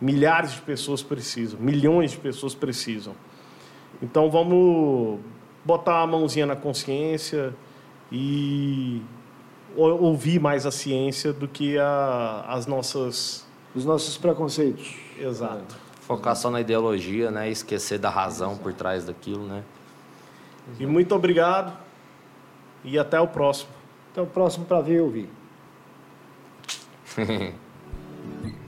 [0.00, 3.14] Milhares de pessoas precisam, milhões de pessoas precisam.
[4.02, 5.20] Então vamos
[5.64, 7.54] botar a mãozinha na consciência
[8.10, 9.02] e
[9.76, 13.46] ou- ouvir mais a ciência do que a- as nossas.
[13.74, 14.94] Os nossos preconceitos.
[15.18, 15.76] Exato.
[16.00, 17.48] Focar só na ideologia, né?
[17.50, 19.62] Esquecer da razão por trás daquilo, né?
[20.78, 21.76] E muito obrigado
[22.84, 23.70] e até o próximo.
[24.12, 25.28] Então, próximo para ver e ouvir.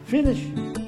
[0.04, 0.81] Finish.